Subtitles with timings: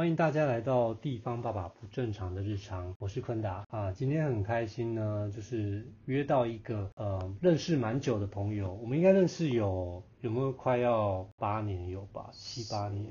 [0.00, 3.66] 欢迎大家来到地方爸爸不正常的日常，我是坤达。
[3.68, 13.10] 啊，今天很开心呢，就是约到一个呃认识蛮久的朋友，我们应该认识有有没有快要八年有吧，七八年，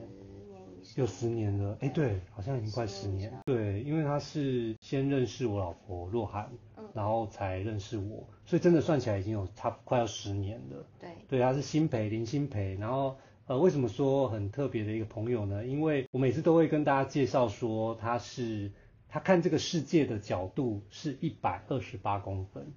[0.96, 6.50] 有十年了，哎对，好像已经快十年，对，因为他是先认识我老婆若涵，
[6.96, 13.16] 然后才认识我，所以真的算起来已经有差快要十年了，对，对，他是新培林新培，然后。
[13.50, 15.65] 呃，为什么说很特别的一个朋友呢？
[15.65, 18.71] 因为我每次都会跟大家介绍说，他是
[19.07, 22.71] 他看这个世界的角度是一百二十八公分，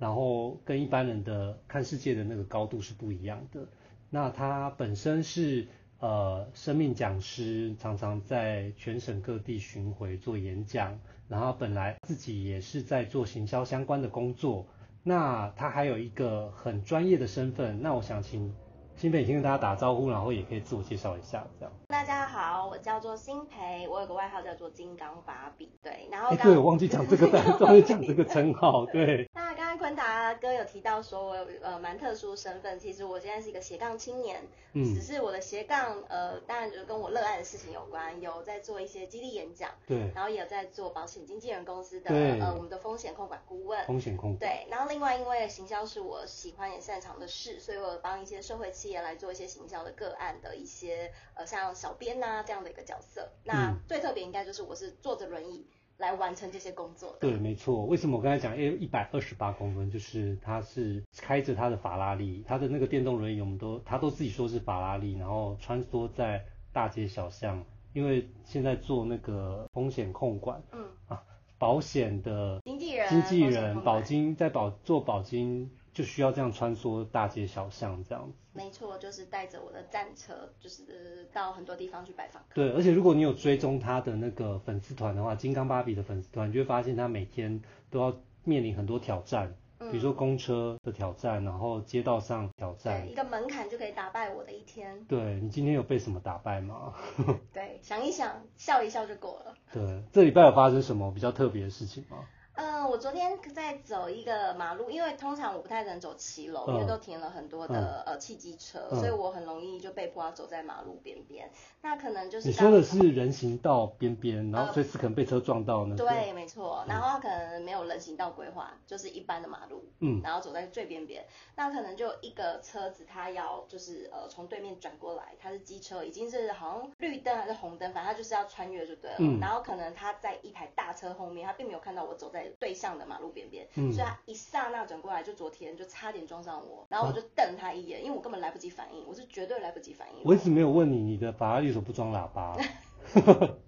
[0.00, 3.68] 然后跟一般人的看世界的那个高度是不一样的。
[4.10, 5.68] 那他本身是
[6.00, 10.98] 呃生命讲师，常常在全省各地巡回做演讲，
[11.28, 14.66] 然后本来自己也是在做行销相关的工作。
[15.04, 18.52] 那他还有一个很专业的身份，那我想请。
[18.96, 21.72] 新培，先跟大家打招呼，然后也可以自我介绍一下，这样。
[21.86, 26.08] 大家好，我叫做新培，我有个外号叫做金刚芭比，对。
[26.10, 27.26] 然后刚，哎、欸，对，我忘记讲这个，
[27.60, 29.28] 终于讲这个称号，对。
[29.34, 40.10] 那刚刚坤达哥有提到说我有呃蛮特殊身份，其实我现在是一个斜杠青年，嗯，只是我的斜杠呃，当然就是跟我热爱的事情有关，有在做一些激励演讲，对。
[40.14, 44.38] 然后也有在做保险经纪人公司的呃我们的风险控管顾问，风险控管。
[44.38, 44.66] 对。
[44.70, 53.28] 然后另外因为行销是我喜欢也擅长的事，所以我帮一些社会企业来做一些行销的个案的一些呃像小编呐、啊、这样的一个角色。
[53.44, 55.66] 那最特别应该就是我是坐着轮椅
[55.98, 57.18] 来完成这些工作的。
[57.20, 57.86] 对，没错。
[57.86, 59.90] 为什么我刚才讲诶一百二十八公分？
[59.90, 67.64] 就是他是开着他的法拉利，他的那个电动轮椅，我们都他都自己说是法拉利，然后穿梭在大街小巷。
[67.94, 71.22] 因为现在做那个风险控管，嗯啊，
[71.58, 75.70] 保险的经纪人，经纪人保金在保做保金。
[75.96, 78.36] 就需要这样穿梭大街小巷这样子。
[78.52, 82.42] 没错，就是带着我的战车，就是到很多地方去拜访。
[82.52, 93.00] 对，而且如果你有追踪他的那个粉丝团的话，金刚芭比的粉丝团，你就会发现他每天都要面临很多挑战，嗯、比如说公车的挑战，然后街道上挑战。
[93.00, 95.02] 对，一个门槛就可以打败我的一天。
[95.06, 96.92] 对，你今天有被什么打败吗？
[97.54, 99.54] 对，想一想，笑一笑就过了。
[99.72, 102.18] 对，这礼拜有发生什么比较特别的事情吗？
[102.56, 111.50] 嗯，我昨天在走一个马路，因为通常我不太能走骑楼，因为都停了很多的、嗯、呃汽机车、嗯，所以我很容易就被迫要走在马路边边。
[111.82, 116.10] 那可能就是你说的是人行道边边，然后随时可能被车撞到呢、那个？
[116.10, 116.82] 对，没错。
[116.88, 119.84] 然后它可能没有人行道规划，就是一般的马路。
[120.00, 120.22] 嗯。
[120.24, 121.24] 然后走在最边边，
[121.56, 129.16] 那可能就一个车子，它要就是呃从对面转过来，它是机车，已经是好像绿灯还是红灯，反正它就是要穿越就对了。
[129.18, 129.38] 嗯。
[129.40, 132.45] 然后可能它在一台大车后面，它并没有看到我走在。
[132.58, 140.22] 对向的马路边边、嗯，所以他一刹那转过来，就昨天就差点撞上我，然后我就瞪他一眼，因为我根本来不及反应，我是绝对来不及反应。
[140.24, 142.56] 我一直没有问你，你的法拉利为什么不装喇叭？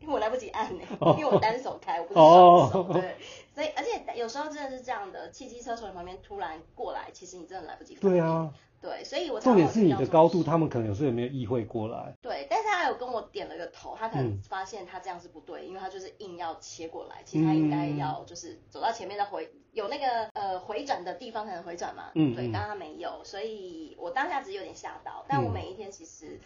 [0.00, 2.92] 因为我来不及按呢、欸， 因为我单手开，我不是双手。
[2.92, 3.16] 对，
[3.54, 8.10] 所以而且有时候真的是这样的，汽机车从你旁边突然过来，其实你真的来不及反应。
[8.10, 8.52] 对啊。
[8.80, 12.14] 对，所以我重点是你的高度，他们可能有时候也没有意会过来。
[12.22, 22.10] 对，但是他有跟我点了个头，他可能发现他这样是不对，嗯、因为他就是硬要切过来，其实他应该要就是走到前面再回，有那个呃回转的地方才能回转嘛。
[22.14, 22.34] 嗯。
[22.34, 26.38] 对，刚刚他没有，所以我当下只是有点吓到，但我每一天其实。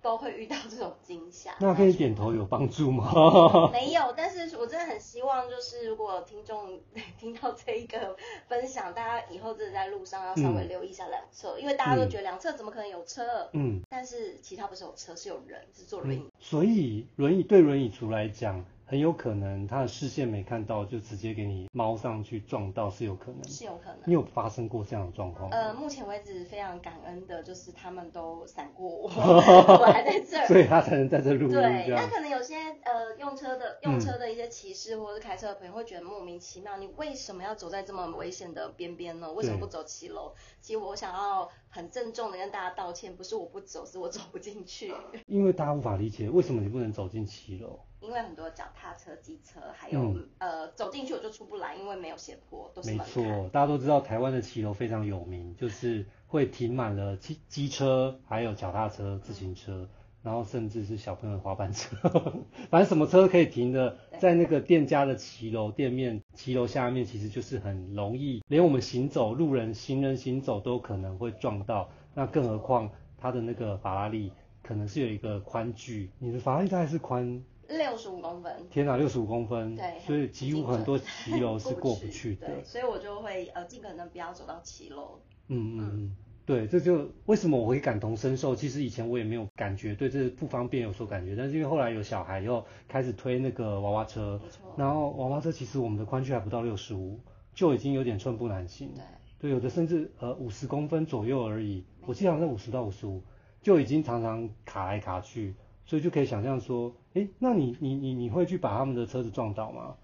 [0.00, 1.54] 都会遇到这种惊吓。
[1.60, 3.10] 那可以点头有帮助吗？
[3.72, 6.80] 没有，但是我真的很希望，就是如果听众
[7.18, 8.16] 听到这一个
[8.48, 13.48] 分享，大家以后真的在路上要稍微留意一下两侧，嗯，因为大家都觉得两侧怎么可能有车？
[13.52, 13.80] 嗯。
[13.88, 16.30] 但是其他不是有车，是有人，是坐轮椅，嗯。
[16.38, 18.64] 所以轮椅对轮椅族来讲。
[18.88, 23.44] 很有可能他的视线没看到，就直接给你猫上去撞到，是有可能。
[23.46, 23.98] 是有可能。
[24.06, 25.50] 你有发生过这样的状况？
[25.50, 31.50] 呃，目前为止非常感恩的就是他们都闪过我， 我还在这儿，所以他才能在这录。
[31.50, 39.30] 对，那可能有些呃用车的用车的一些骑士或者是开车的朋友会觉得莫名其妙，嗯，你为什么要走在这么危险的边边呢？
[39.34, 40.32] 为什么不走骑楼？
[40.62, 44.94] 其实我想要很郑重的跟大家道歉，不是我不走，是我走不进去。
[45.26, 47.78] 因为大家无法理解为什么你不能走进骑楼。
[48.08, 52.90] 因为很多脚踏车、机车，还有、嗯、呃走进去我就出不来，因为没有斜坡，都是。
[52.90, 53.22] 没错，
[53.52, 59.86] 大家都知道台湾的骑楼非常有名，就是会停满了机机车，还有脚踏车、自行车，
[60.22, 61.98] 然后甚至是小朋友的滑板车，
[62.70, 77.44] 反正什么车都可以停的，在那个店家的骑楼店面、骑楼下面，其实就是很容易，连我们行走路人、行人行走都可能会撞到，那更何况他的那个法拉利可能是有一个宽距，你的法拉利大概是宽。
[77.68, 85.20] 六十五公分，天哪，六十五公分，对，所以几乎很多骑楼是过不 去的，对，所以我就会呃尽可能不要走到骑楼。
[85.48, 88.54] 嗯嗯嗯，对，这就为什么我会感同身受。
[88.54, 94.40] 其实以前我也没有感觉对这不方便有所感觉，但是因为后来有小孩以后，开始推那个娃娃车，
[94.76, 97.20] 然后娃娃车其实我们的宽距还不到六十五，
[97.54, 98.92] 就已经有点寸步难行。
[98.94, 99.02] 对，
[99.40, 103.22] 对，有的甚至呃五十公分左右而已，我记得好像五十到五十五，
[103.62, 105.54] 就已经常常卡来卡去，
[105.88, 109.96] 所以就可以想象说，诶，那你你你你会去把他们的车子撞倒吗？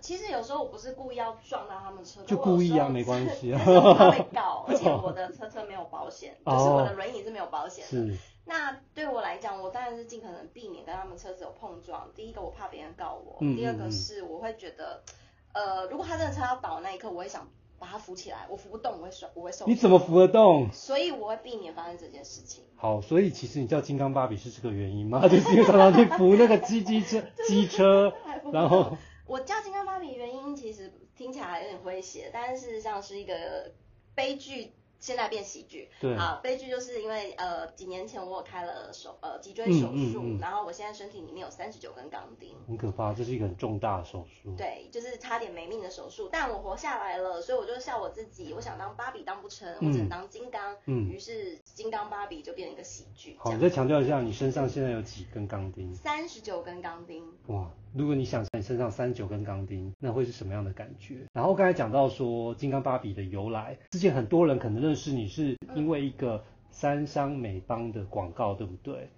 [0.00, 3.60] 其实有时候我不是故意要撞到他们车，就故意啊，没关系啊。
[3.64, 7.90] 他会告，而且我的车车没有保险， 就是我的轮椅是没有保险的。
[7.90, 8.16] 是。
[8.44, 12.08] 那对我来讲，我当然是尽可能避免跟他们车子有碰撞。
[12.14, 15.02] 第一个，我怕别人告我；第二个是，我会觉得，
[15.52, 19.68] 呃，如果他真的车要倒那一刻，我会想把它扶起来，我扶不动，我会摔，我会受伤。
[19.68, 20.68] 你怎么扶得动？
[20.72, 22.64] 所以我会避免发生这件事情。
[22.76, 25.22] 好，所以其实你叫金刚芭比是这个原因吗？
[25.28, 28.12] 就是因为常常去扶那个机机车、 机车，
[28.52, 28.96] 然后。
[29.26, 33.72] 我叫金刚芭比原因其实听起来有点诙谐，但是事实上是一个
[34.14, 34.72] 悲剧。
[34.98, 36.14] 现在变喜剧，对。
[36.14, 44.54] 啊，悲剧就是因为呃几年前我有开了手呃脊椎手术，嗯嗯嗯、然后我现在身体里面有三十九根钢钉，很可怕，这是一个很重大的手术。
[44.56, 53.36] 对，就是差点没命的手术，但我活下来了，所以我就笑我自己，我想当芭比当不成，我只能当金刚，嗯，于是金刚芭比就变成一个喜剧。
[53.38, 55.94] 好，你再强调一下，你身上现在有几根钢钉？
[55.94, 57.24] 三十九根钢钉。
[57.48, 61.16] 哇，如果你想象你身上三十九根钢钉，那会是什么样的感觉？
[61.32, 65.56] 然后刚才讲到说金刚芭比的由来，之前很多人可能认识你是。
[65.74, 69.10] 因为一个三商美邦的广告，对不对？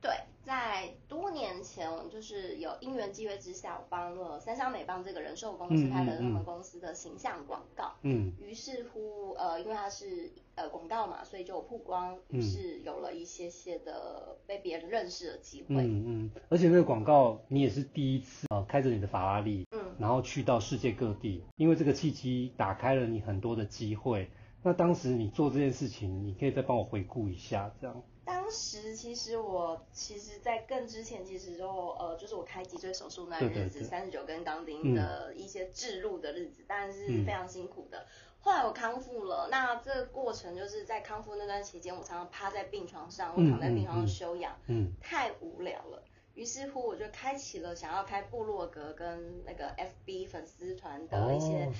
[0.00, 0.10] 对，
[0.42, 0.88] 在
[1.28, 7.92] 多年前，就是有因缘机会之下，我帮了三湘美邦这个人寿公司拍了他们公司的形象广告。
[8.00, 8.32] 嗯。
[8.40, 15.74] 于是乎，呃，因为它是呃广告嘛，所以就有曝光，于是有了一些些的被别人认识的机会。
[15.76, 16.30] 嗯嗯。
[16.48, 24.30] 而且那个广告，你也是第一次啊，开着你的法拉利，嗯，然后去到世界各地，因为这个契机打开了你很多的机会。
[24.62, 28.02] 那当时你做这件事情，你可以再帮我回顾一下，这样。
[28.28, 38.06] 当时其实我其实，在更之前，其实就呃，就是我开脊椎手术那日子，三十九根钢钉的一些置入的日子，当然、嗯、是非常辛苦的。
[38.40, 46.04] 后来我康复了，那这个过程就是在康复那段期间，我常常趴在病床上，我躺在病床上休养，嗯，嗯嗯太无聊了。
[46.34, 49.74] 于是乎，我就开启了想要开部落格跟那个
[50.06, 51.72] FB 粉丝团的一些。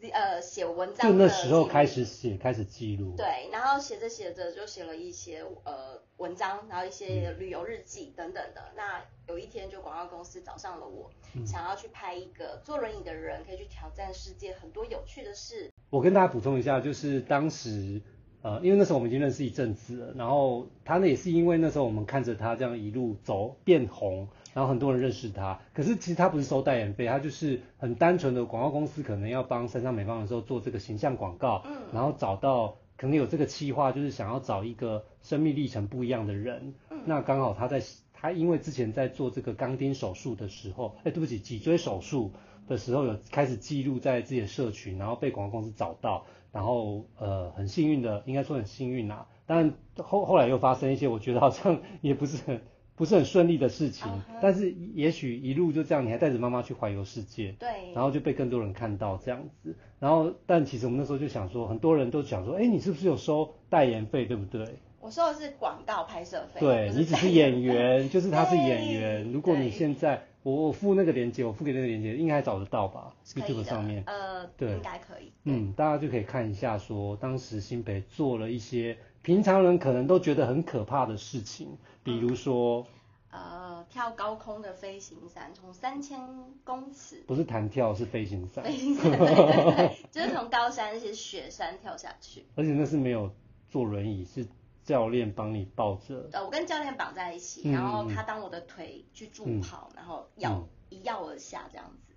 [0.00, 3.14] 哦呃，写文章就那时候开始写，开始记录。
[3.16, 8.60] 对，然后写着写着就写了一些呃文章，然后一些旅游日记等等的。
[8.68, 15.68] 嗯、那有一天就广告公司找上了我，嗯、想要去拍一个坐轮椅的人可以去挑战世界很多有趣的事。
[15.90, 18.00] 我跟大家补充一下，就是当时
[18.42, 24.28] 呃，因为那时候我们已经认识一阵子了，然后他呢也是因为那时候我们看着他这样一路走变红。
[24.58, 37.80] 然后很多人认识他，可是其实他不是收代言费，他就是很单纯的广告公司可能要帮三商美邦的时候做这个形象广告，嗯，然后找到可能有这个企划，就是想要找一个生命历程不一样的人，嗯，那刚好他在
[38.12, 42.32] 他因为之前在做这个钢钉手术的时候，哎，对不起，脊椎手术
[42.66, 52.60] 的时候有开始记录在自己的社群，然后被广告公司找到，然后呃很幸运的，应该说很幸运啊，但后后来又发生一些我觉得好像也不是很。
[52.98, 54.38] 不是很顺利的事情，uh.
[54.42, 64.66] 但是也许一路就这样，你还带着妈妈去环游世界，对，然后就被更多人看到这样子，然后但其实我们那时候就想说，很多人都想说，哎，你是不是有收代言费，对不对？
[65.00, 69.32] 我收的是广告拍摄费，对，你只是演员， 就是他是演员。
[69.32, 75.30] 如果你现在我我付那个链接，我付给那个链接，应该还找得到吧？YouTube 上面，呃，对，应该可以。
[75.44, 81.76] 嗯，大家就可以看一下说，当时新北做了一些平常人可能都觉得很可怕的事情。
[82.02, 82.86] 比如说，
[83.30, 86.18] 呃，跳高空的飞行伞，从三千
[86.64, 92.46] 公尺，不是弹跳，是飞行伞，飞行伞，对对对， 就是从高山那些雪山跳下去。
[92.54, 93.30] 而且那是没有
[93.68, 94.46] 坐轮椅，是
[94.84, 96.30] 教练帮你抱着。
[96.32, 102.14] 呃，我跟教练绑在一起，然后他当我的腿去助跑，嗯、然后咬、嗯、一跃而下这样子。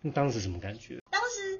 [0.00, 1.00] 那当时什么感觉？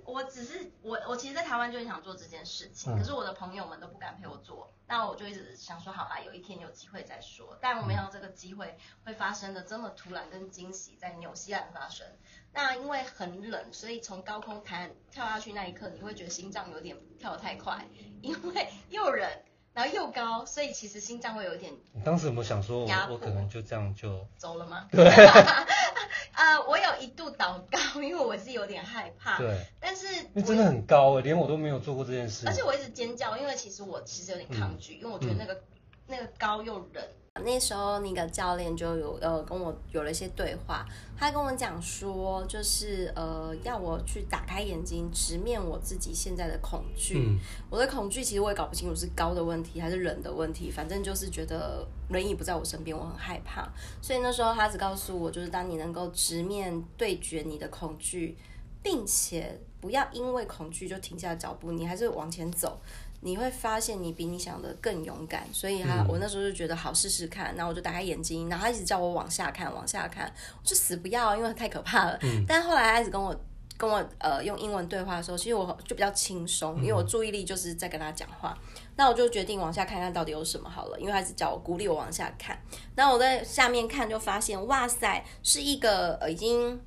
[0.05, 7.59] 我只是我我其实，在台湾就很想做这件事情，嗯、可是我的朋友们都不敢陪我做，那我就一直想说，好吧，有一天有机会再说。
[7.61, 12.07] 但我没想到这个机会会发生的这么突然跟惊喜，在纽西兰发生。
[12.53, 17.87] 那因为很冷，所以从高空弹跳下去那一刻，你会觉得心脏有点跳得太快，
[18.23, 19.29] 因为又冷。
[19.75, 21.73] 然后又高，所以其实心脏会有一点。
[21.93, 24.89] 你当时有没有想说我，我可能就这样就 走了吗？
[24.91, 25.05] 对。
[26.39, 29.39] 呃，我有一度祷告， 因为我是有点害怕。
[29.39, 29.67] 对。
[29.81, 30.07] 但是。
[30.33, 32.47] 那真的很高哎，连我都没有做过这件事。
[32.47, 35.61] 而且我一直尖叫，因为其实我其实有点抗拒，嗯、因为我觉得那个、嗯、
[36.07, 37.05] 那个高又冷。
[37.45, 47.19] 那时候那个教练就有呃跟我有了一些对话，他跟我讲说，就是呃要我去打开眼睛，直面我自己现在的恐惧。
[47.19, 47.39] 嗯、
[47.71, 53.69] 我的恐惧其实我也搞不清楚是高的问题还是冷的问题，反正就是觉得轮椅不在我身边，我很害怕。
[54.01, 58.37] 所以那时候他只告诉我，就是当你能够直面对决你的恐惧，
[58.83, 62.81] 并且不要因为恐惧就停下脚步，你还是往前走。
[63.21, 72.19] 你会发现你比你想的更勇敢，所以他、嗯、我那时候就觉得好试试看，然后我就打开眼睛，然后他一直叫我往下看，往下看，我就死不要，因为太可怕了。
[72.23, 73.35] 嗯、但后来他一直跟我
[73.77, 78.57] 跟我呃用英文对话的时候，其实我就比较轻松，因为我注意力就是在跟他讲话。
[78.61, 82.57] 嗯、那我就决定往下看看到底有什么好了，因为他一直叫我鼓励我往下看。
[82.95, 86.81] 那我在下面看就发现，哇塞，是一个呃已经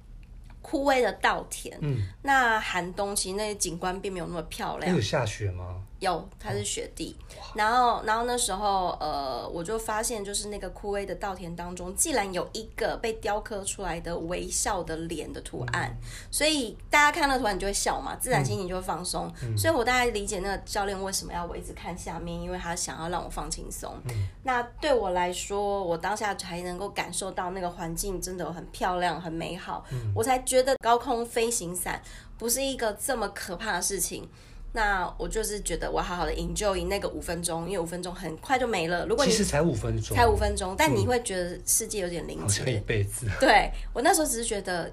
[0.62, 1.78] 枯萎的稻田。
[1.82, 4.96] 嗯，那寒冬其实那些景观并没有那么漂亮。
[4.96, 5.81] 有下雪吗？
[6.02, 7.16] 有，他是雪地，
[7.54, 19.32] 然后，然后那时候，呃，我就发现，就是那个枯萎的稻田当中，既然有一个被雕刻出来的微笑的脸的图案，嗯、所以大家看到图案，你就会笑嘛，自然心情就会放松。
[19.44, 23.94] 嗯、所以我大概理解那个教练为什么要我一直看下面，因为他想要让我放轻松。
[24.10, 32.02] 嗯、那对我来说，我当下才能够感受到那个环境真的很漂亮、很美好，嗯、我才觉得高空飞行伞
[32.40, 34.28] 不是一个这么可怕的事情。
[34.74, 39.06] 那我就是觉得我好好的 enjoy 那个五分钟，因为五分钟很快就没了。
[39.06, 43.28] 如果你其实才五分钟，才五分钟，但你会觉得世界有点临界，好像一辈子。
[43.40, 44.92] 对，我那时候只是觉得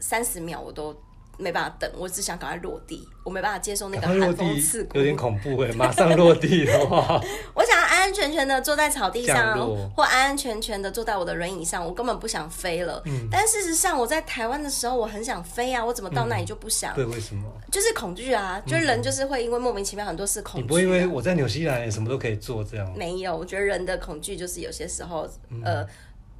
[0.00, 0.94] 三十秒我都
[1.38, 5.72] 没办法等，我只想赶快落地，我没办法接受那个寒风刺骨，有点恐怖哎！
[5.72, 7.20] 马上落地的话，
[7.54, 9.58] 我想要安安全全的坐在草地上，
[9.94, 13.02] 或安安全全的坐在我的轮椅上，我根本不想飞了。
[13.04, 16.94] 嗯，但事实上我在台湾的时候，我很想飞啊，我怎么到那里就不想？
[16.94, 17.44] 对，为什么？
[17.70, 20.62] 就是恐惧啊，就是人就是会因为莫名其妙很多事恐惧。
[20.62, 22.90] 你不会因为我在纽西兰什么都可以做这样？
[22.96, 25.28] 没有，我觉得人的恐惧就是有些时候，
[25.62, 25.86] 呃。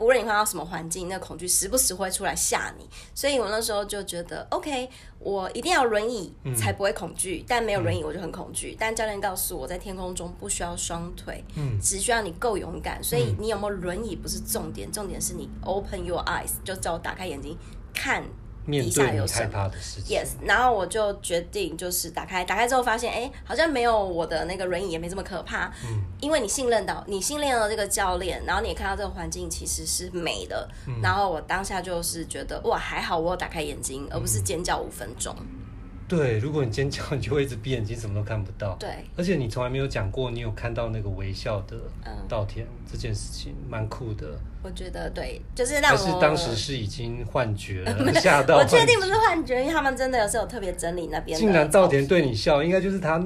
[0.00, 4.88] 不论你换到什么环境，那恐惧时不时会出来吓你，所以我那时候就觉得，OK，
[5.18, 8.72] 我一定要轮椅才不会恐惧，嗯、但没有轮椅我就很恐惧。
[8.72, 17.54] 嗯、但教练告诉我在天空中不需要双腿，嗯，只需要你够勇敢，所以你有没有轮椅不是重点，重点是你 open your eyes，就叫我打开眼睛
[17.92, 18.24] 看。
[18.66, 20.16] 底下有害怕的事情。
[20.16, 25.72] Yes，然后我就决定就是打开，打开之后发现，哎，好像没有我的那个轮椅也没这么可怕。
[25.84, 30.68] 嗯，因为你信任到，你信任了这个教练，然后你也看到这个环境其实是美的。
[30.86, 35.34] 嗯，然后我当下就是觉得，哇，还好我有打开眼睛，而不是尖叫五分钟。
[36.10, 38.76] 对，如果你尖叫， 你就会一直闭眼睛，什么都看不到。
[38.80, 41.76] 对，而且你从来没有讲过你有看到那个微笑的
[42.28, 44.26] 稻田，嗯、这件事情蛮酷的。
[44.64, 45.96] 我觉得对，就是让我。
[45.96, 48.56] 还是当时是已经幻觉 了，吓到。
[48.56, 51.38] 我确定不是幻觉，因为他们真的有时候特别整理那边。
[51.38, 53.24] 竟然稻田对你笑，应该就是他。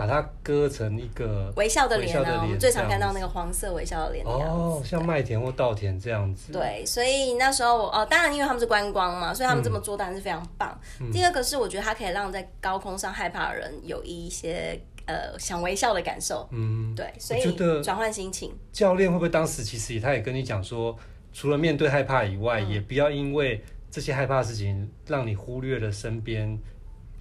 [0.00, 6.54] 把它割成一个微笑的脸呢，我们最常看到那个黄色微笑的脸哦，像麦田或稻田这样子。
[6.54, 10.80] 对，所以那时候我哦，当然因为他们是观光嘛，所以他们这么做当然是非常棒。
[11.02, 16.48] 嗯、第二个是我觉得它可以让在高空上害怕的人有一些呃想微笑的感受。
[16.50, 18.50] 嗯，对，所以转换心情。
[18.72, 20.96] 教练会不会当时其实他也跟你讲说，
[21.30, 26.58] 除了面对害怕以外，嗯、也不要因为这些害怕的事情让你忽略了身边。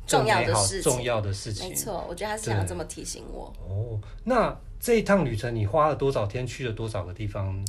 [0.10, 3.54] 重要的事情，重要的事情，没错，我觉得他是想要这么提醒我。
[3.68, 6.46] 哦，那这一趟旅程你花了多少天？
[6.48, 7.64] 去了多少个地方？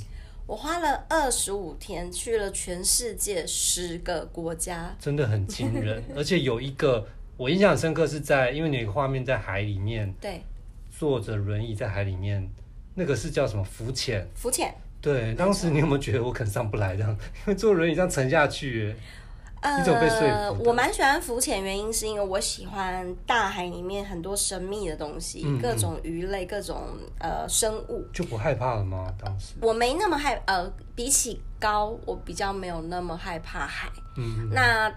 [0.46, 6.02] 我花了二十五天，去了全世界十个国家，真的很惊人。
[6.16, 7.06] 而且有一个
[7.36, 10.42] 我印象很深刻，是在因为你画面在海里面，对，
[10.90, 12.48] 坐着轮椅在海里面，
[12.94, 13.62] 那个是叫什么？
[13.62, 14.26] 浮潜？
[14.34, 14.74] 浮潜？
[15.00, 17.10] 对，当时你有没有觉得我可能上不来这样？
[17.10, 18.94] 因为坐轮椅这样沉下去。
[19.60, 26.82] 呃，我蛮喜欢浮潜，原因是因为我喜欢大海里面很多神秘的东西，各种鱼类，各种
[27.18, 28.02] 呃生物。
[28.12, 29.12] 就不害怕了吗？
[29.22, 33.90] 当时我没那么害，呃，比起高，我比较没有那么害怕海。
[34.16, 34.90] 嗯，嗯，那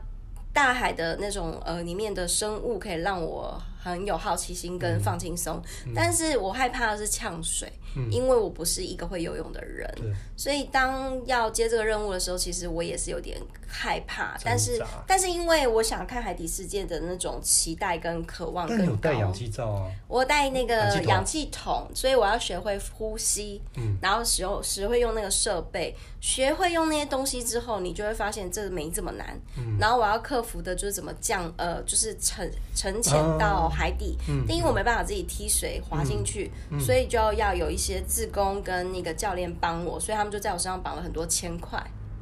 [0.54, 7.72] 大海的那种呃里面的生物可以让我很有好奇心跟放轻松，嗯嗯但是我害怕的是呛水。
[8.10, 10.12] 因为我不是一个会游泳的人，对。
[10.36, 14.38] 所以当要接这个任务的时候，其实我也是有点害怕。
[14.44, 18.84] 但是，但是因为我想看海底世界的那种期待跟渴望更高。
[18.86, 19.92] 有带氧气罩啊？
[20.08, 29.40] 我带那个氧气筒，所以我要学会呼吸，嗯，然后使用学会用那个设备，学会用那些东西之后，你就会发现这没这么难。
[29.58, 34.18] 嗯，然后我要克服的就是怎么降，呃，就是沉沉潜到海底。
[34.28, 37.94] 嗯，因为我没办法自己踢水滑进去，嗯，所以就要有一些。
[37.94, 41.78] 一些志工跟那个教练帮我，所以他们就在我身上绑了很多铅块。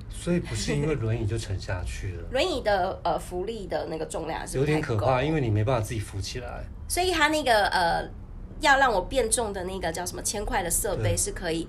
[0.10, 2.24] 所以不是因为轮椅就沉下去了。
[2.32, 6.64] 轮椅的呃浮力的那个重量是，有点可怕，因为你没办法自己浮起来。
[6.88, 8.10] 所以他那个呃
[8.60, 11.68] 要让我变重的那个叫什么铅块的设备是可以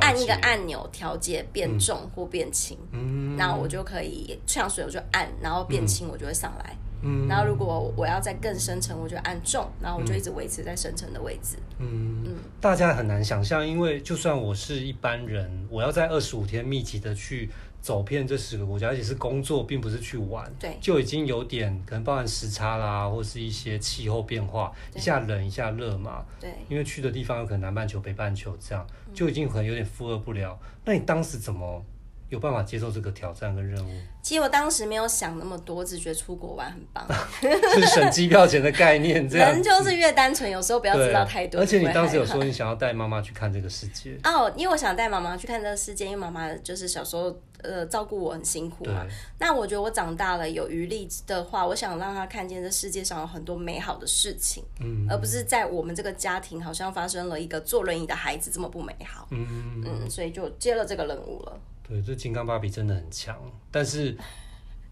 [0.00, 6.70] 按一个按钮调节变重或变轻，嗯，然后我就可以呛水，我就按，然后变轻，我就会上来。
[6.70, 6.93] 嗯，
[7.28, 11.56] 然后如果我要再更深层，我就按重，然后我就一直维持在深层的位置。
[11.78, 26.24] 嗯嗯，大家很难想象，因为就算我是一般人，我要在二十五天密集的去走遍这十个国家，而且是工作，并不是去玩，对，就已经有点可能包含时差啦，或是一些气候变化，一下冷一下热嘛。
[26.40, 30.58] 对，因为去的地方有可能南半球、北半球这样，就已经可能有点负荷不了。
[30.84, 31.84] 那你当时怎么？
[32.28, 33.90] 有办法接受这个挑战跟任务？
[34.22, 37.06] 其实我当时没有想那么多，只觉得出国玩很棒，
[37.74, 39.28] 是省机票钱的概念。
[39.28, 41.60] 这样人就是越单纯，有时候不要知道太多。
[41.60, 49.06] 而且你当时有说你想要带妈妈去看这个世界 哦，因为我想带妈妈去看这个世界，因为妈妈就是小时候呃照顾我很辛苦嘛。
[49.38, 61.60] 那我觉得我长大了有余力的话，我想让她看见这世界上有很多美好的事情，嗯，而不是在我们这个家庭好像发生了一个坐轮椅的孩子这么不美好，嗯嗯，所以就接了这个任务了。
[61.86, 63.36] 对，这金刚芭比真的很强，
[63.70, 64.16] 但是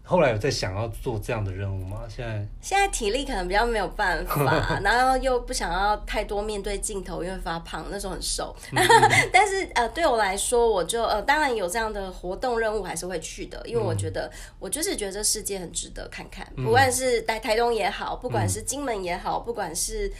[0.03, 2.01] 后来有在想要做这样的任务吗？
[2.07, 8.55] 现在现在体力可能比较没有办法， 然后又不想要太多面对镜头，因为发胖，那时候很瘦。
[8.73, 8.85] 嗯、
[9.33, 20.11] 但是呃，对我来说，我就呃，当然有这样的活动任务还是会去的，因为我觉得、嗯、我就是觉得这世界很值得看看，不管是在台东也好，不管是金门也好，不管是。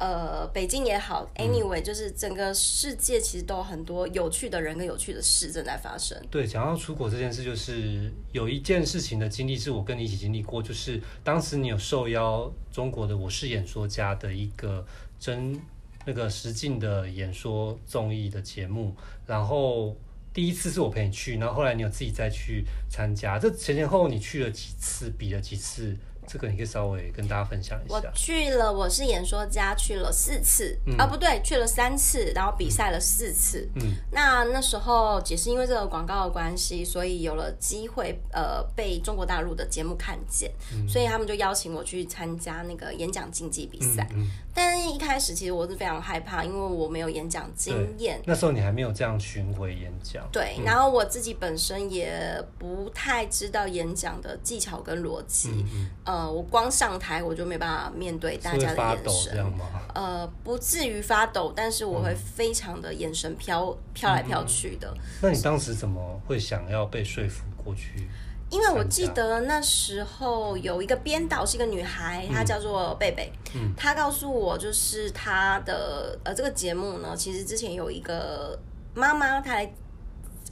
[0.00, 6.18] 呃，北京也好，anyway，就是整个世界其实都有很多有趣的人跟有趣的事正在发生。
[6.30, 14.82] 对，讲到出国这件事，就是有一件事情的经历是我跟你一起经历过，就是当时你有受邀中国的《我是演说家》的一个
[15.18, 15.60] 真
[16.06, 19.94] 那个实境的演说综艺的节目，然后
[20.32, 25.94] 第一次是我陪你去，然后后来你有自己再去参加，这前前后后你去了几次，比了几次？
[26.30, 27.94] 这个你可以稍微跟大家分享一下。
[27.96, 33.68] 我去了，我是演说家，去了四次，嗯、啊不对，去了三次，然后比赛了四次。
[33.74, 44.08] 嗯，那那时候也是因为这个广告的关系，所以有了机会，呃，被中国大陆的节目看见，嗯、所以他们就邀请我去参加那个演讲竞技比赛。
[44.52, 48.20] 但是一开始其实我是非常害怕，因为我没有演讲经验。
[48.24, 50.28] 那时候你还没有这样巡回演讲。
[50.30, 55.64] 对，嗯、然后我自己本身也不太知道演讲的技巧跟逻辑。
[55.72, 55.88] 嗯
[56.20, 59.52] 呃，我光上台我就没办法面对大家的眼神，
[59.94, 64.92] 呃，不至于发抖，但是我会非常的眼神飘飘来飘去的。
[64.94, 65.00] 嗯。
[65.22, 68.06] 那你当时怎么会想要被说服过去？
[68.50, 78.58] 因为我记得那时候有一个编导是一个女孩，她叫做贝贝，嗯，她告诉我就是她的呃这个节目呢，其实之前有一个
[78.92, 79.72] 妈妈她来。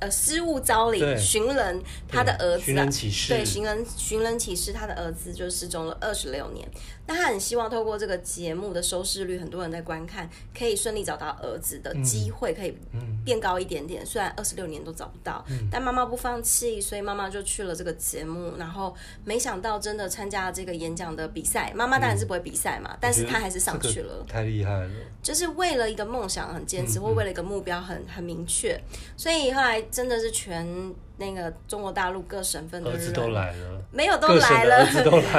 [0.01, 6.69] 呃，失物招领寻人，他的儿子啊，对，寻人寻人启事，他的儿子就失踪了二十六年。
[7.09, 12.79] 那他很希望透过这个节目的收视率，很多人在观看，可以顺利找到儿子的机会，可以
[13.25, 14.07] 变高一点点。
[14.07, 18.53] 虽然二十六年都找不到，但妈妈不放弃，所以妈妈就去了这个节目。
[18.57, 18.95] 然后
[19.25, 24.91] 没想到真的参加了这个演讲的比赛，妈妈当然是不会比赛嘛，但是她还是上去了，太厉害了。
[25.23, 28.81] 就是为了一个梦想很坚持，或为了一个目标很很明确，
[29.17, 29.83] 所以后来。
[29.91, 33.13] 真的是全那个中国大陆各省份的人。
[33.13, 34.87] 都来了，没有都来了，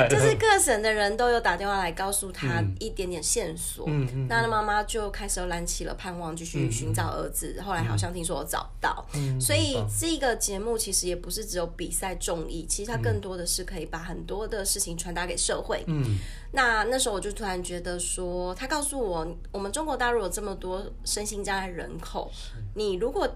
[0.10, 3.86] 就是各省的人都有打电话来告诉他一点点线索。
[3.88, 7.56] 嗯、那妈妈就开始燃起了盼望，继续寻找儿子。
[7.58, 15.84] 嗯、后来好像听说我找到，嗯、所以这个节目其实也不是只有比赛综艺，其实它更多的是可以把很多的事情传达给社会。
[15.88, 16.18] 嗯，
[16.52, 22.32] 那那时候我就突然觉得说，他告诉我，我们中国大陆有这么多身心障碍人口，
[22.76, 23.30] 你如果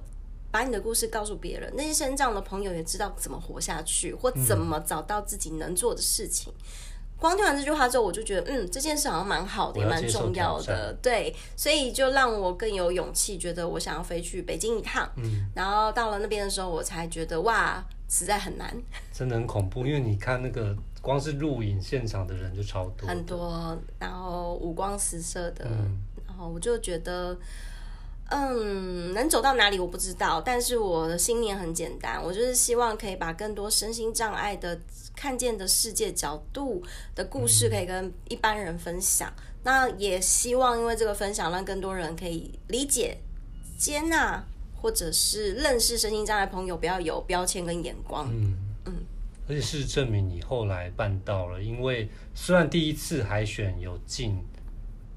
[0.54, 6.54] 把你的故事告诉别人，那些身障的朋友也知道怎么活下去，或怎么找到自己能做的事情。
[6.54, 10.94] 嗯、光听完这句话之后，我就觉得，嗯，这件事好像蛮好的，也蛮重要的。
[11.02, 15.12] 对，所以就让我更有勇气，觉得我想要飞去北京一趟。
[15.16, 18.72] 嗯，然后到了那边的时候，我才觉得，哇，实在很难，
[19.12, 19.88] 真的很恐怖。
[19.88, 27.36] 因为你看那个，光是录影现场的人就超多，很多，然后五光十色的，嗯、然后我就觉得。
[28.30, 34.80] 嗯，能走到哪里我不知道，但是我的信念很简单，我就是希望可以把更多身心障碍的
[35.16, 36.82] 看见的世界角度
[37.14, 39.32] 的故事可以跟一般人分享。
[39.38, 43.20] 嗯、那也希望因为这个分享，让更多人可以理解、
[43.78, 44.44] 接纳，
[44.82, 48.28] 或者是认识身心障碍朋友，不要有标签跟眼光。
[48.32, 48.56] 嗯
[48.86, 48.94] 嗯，
[49.48, 54.42] 而且事实证明你后来办到了，因为虽然第一次海选有进，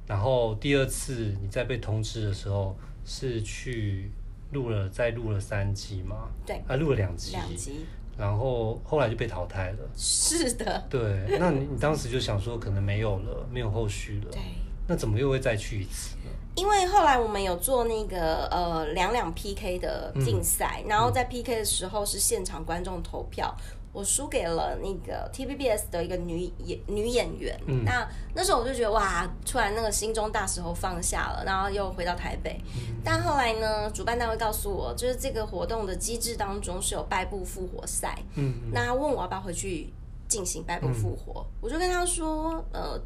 [0.07, 2.77] 然后第二次你在被通知的时候。
[3.07, 4.11] 是去
[4.51, 6.29] 录了，再录了三集嘛？
[6.45, 7.87] 对，啊，录了两集，两集，
[8.19, 9.79] 然后后来就被淘汰了。
[9.97, 14.31] 是的，对，那你你当时就想说可能没有了，没有后续了。
[14.33, 14.41] 对，
[14.89, 16.31] 那怎么又会再去一次呢？
[16.57, 23.55] 因为后来我们有做那个呃两两 PK 的竞赛，嗯、然后在 PK 的时候是现场观众投票。
[23.97, 32.61] 我输给了那个 TVBS 的一个女演女演员，嗯、那那时候我就觉得哇，突然那个心中大石头放下了，然后又回到台北。
[32.77, 39.89] 嗯、但后来呢，主办单位告诉我，就是这个活动的机制当中是有败部复活赛，嗯，那他问我要不要回去
[40.29, 43.01] 进行败部复活，嗯、我就跟他说，呃。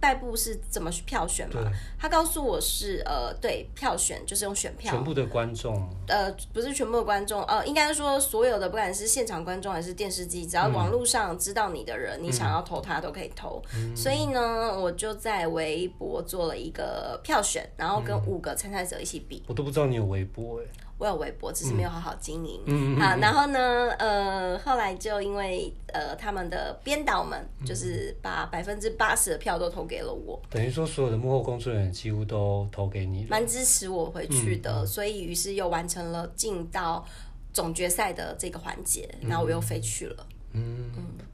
[0.00, 1.60] 败部是怎么票选嘛？
[1.98, 4.92] 他告诉我是呃，对，票选就是用选票。
[4.92, 5.88] 全部的观众？
[6.06, 13.62] 呃，不是全部的观众，呃，应该说所有的，不管是现场观众还是电视机，只要网络上知道你的人，嗯、你想要投他都可以投。
[13.74, 19.42] 嗯、所以呢，我就在微博做了一个票选，然后跟五个参赛者一起比。
[19.46, 20.64] 我都不知道你有微博哎。
[20.98, 22.60] 我有微博，只是没有好好经营。
[22.66, 37.04] 嗯、啊，然后呢，呃，后来就因为呃，他们的编导们就是把百分之八十的票都投给了我，等于说所有的幕后工作人员几乎都投给你，蛮支持我回去的，嗯、所以于是又完成了进到
[37.52, 40.26] 总决赛的这个环节，然后我又飞去了。
[40.52, 40.90] 嗯，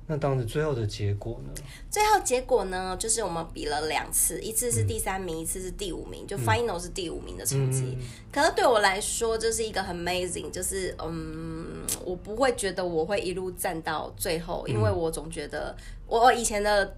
[0.09, 1.63] 那当时最后的结果呢？
[1.89, 7.97] 最后结果呢，就是我们比了两次，一次是第三名，嗯、一次是第五名，就 final 是第五名的成绩。
[7.97, 15.77] 嗯、可是对我来说，这是一个很 amazing，就是嗯，我不会觉得我会一路站到最后，因为我总觉得
[16.09, 16.97] 我以前的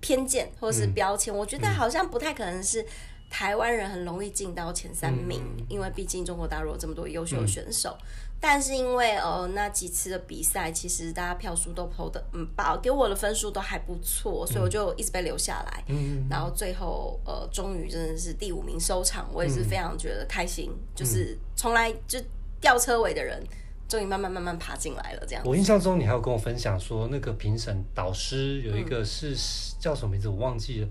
[0.00, 2.86] 偏见或是标签，嗯、我觉得好像不太可能是
[3.28, 7.96] 台湾人很容易进到前三名，嗯、因为毕竟中国大陆有这么多优秀的选手。
[8.00, 8.06] 嗯
[8.46, 15.82] 但是因为呃那几次的比赛，其实大家票数都投的嗯，把给我的分数都还不错，所以我就一直被留下来。
[15.88, 22.20] 嗯，然后最后呃终于真的是第五名收场，我也是非常觉得开心，嗯、就是从来就
[22.60, 23.42] 吊车尾的人，
[23.88, 25.42] 终于慢慢慢慢爬进来了这样。
[25.46, 30.88] 我印象中你还有跟我分享说，那个评审导师有一个是、嗯、叫什么名字我忘记了。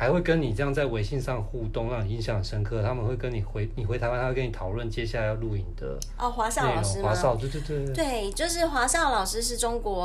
[0.00, 2.82] 还会跟你这样在微信上互动，让你印象很深刻。
[2.82, 6.30] 他们会跟你回，你回台湾，他会跟你讨论接下来要录影的哦。
[6.30, 7.10] 华少老师吗？
[7.10, 7.92] 华少，对对对。
[7.92, 10.02] 对，就是华少老师是中国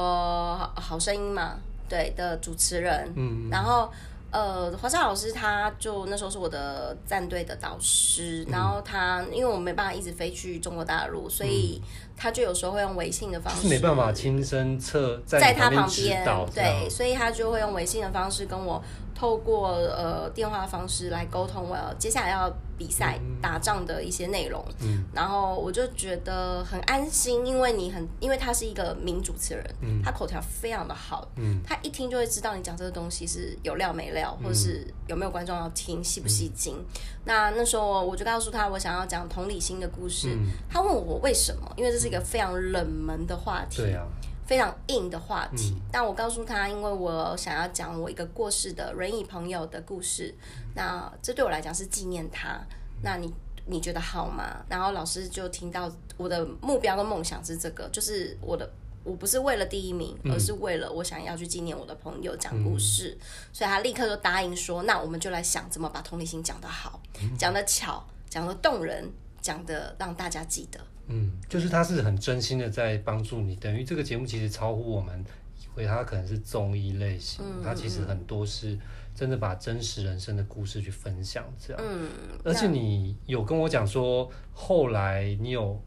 [0.57, 3.09] 好，好声音嘛，对的主持人。
[3.15, 3.47] 嗯。
[3.49, 3.89] 然后，
[4.31, 11.81] 呃，华少老师他就那时候是我的战队的导师，嗯、然后他因为我没办法一直飞去中国大陆，所以
[12.15, 16.23] 他就有时候会用微信的方式，没办法亲身测在，在他旁边，
[16.53, 18.81] 对，所以他就会用微信的方式跟我。
[19.17, 36.75] 透过呃电话方式来沟通，我要接下来要比赛打仗的一些内容，嗯，然后我就觉得很安心，因为你很，因为他是一个名主持人，嗯，他口条非常的好，嗯，他一听就会知道你讲这个东西是有料没料，或者是有没有观众要听，吸不吸睛。
[36.77, 44.05] 嗯，那那时候我就告诉他，我想要讲同理心的故事，嗯，他问我为什么，因为这是一个非常冷门的话题，对啊。
[44.45, 50.35] 非常硬的话题，嗯、但我告诉他，因为我想要讲我一个过世的轮椅朋友的故事，
[50.75, 52.61] 那这对我来讲是纪念他。
[53.01, 53.33] 那你
[53.65, 54.63] 你觉得好吗？
[54.69, 58.71] 然后老师就听到我的目标跟梦想是这个，就是我的
[59.03, 67.01] 我不是为了第一名，而是为了我想要去纪念我的朋友讲故事，嗯、所以他立刻就答应说，那我们就来想怎么把同理心讲得好，
[67.35, 70.79] 讲得巧，讲得动人，讲得让大家记得。
[71.07, 75.23] 嗯，就是他是很真心的在帮助你，等于这个节目其实超乎我们
[75.59, 78.77] 以为，他可能是综艺类型，嗯、他其实很多是
[79.13, 81.83] 真的把真实人生的故事去分享这样。
[81.83, 82.09] 嗯，
[82.43, 85.79] 而且你有跟我讲说，后来你有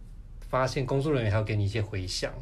[0.48, 2.32] 发现工作人员还要给你一些回响，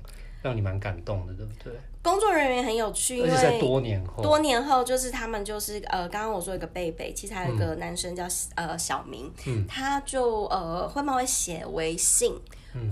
[0.43, 1.73] 让你蛮感动的，对不对？
[2.03, 12.33] 工作人员很有趣，而且在多年后，多年后就是他们就是呃，刚刚我说一个贝贝，其实还有一个男生叫、嗯、呃小明，嗯，他就呃会帮我写微信。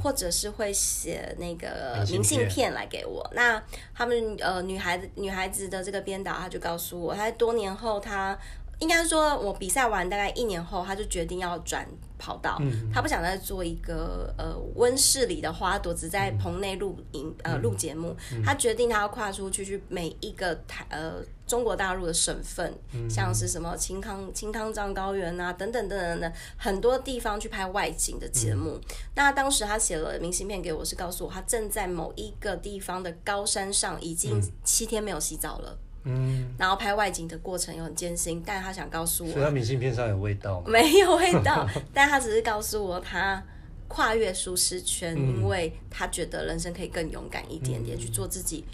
[0.03, 3.29] 或者是会写那个明信片来给我。
[3.35, 3.63] 那
[3.95, 8.39] 他们呃女孩子女孩子的这个编导，他就告诉我，他在多年后，他
[8.81, 11.87] 应该说我比赛完大概一年后，他就决定要转
[12.19, 12.57] 跑道。
[12.61, 18.17] 嗯、他不想再做一个呃温室里的花朵，只在棚内录影呃录节目。
[18.33, 21.15] 嗯、他决定他要跨出去，去每一个台呃。
[21.47, 22.73] 中国大陆的省份，
[23.07, 28.71] 像是什么青康青康藏高原啊，等等等等等，很多地方去拍外景的节目。
[28.71, 28.81] 嗯、
[29.15, 35.79] 那当时他写了明信片给我，是告诉我他正在某一个地方的高山上，已经七天没有洗澡了。
[36.05, 40.67] 嗯，然后拍外景的过程又很艰辛，但他想告诉我，所以他明信片上有味道吗？
[40.69, 43.43] 没有味道，但他只是告诉我他
[43.89, 48.65] 跨越舒适圈，嗯、因为他觉得人生可以更勇敢一点点，嗯、去做自己。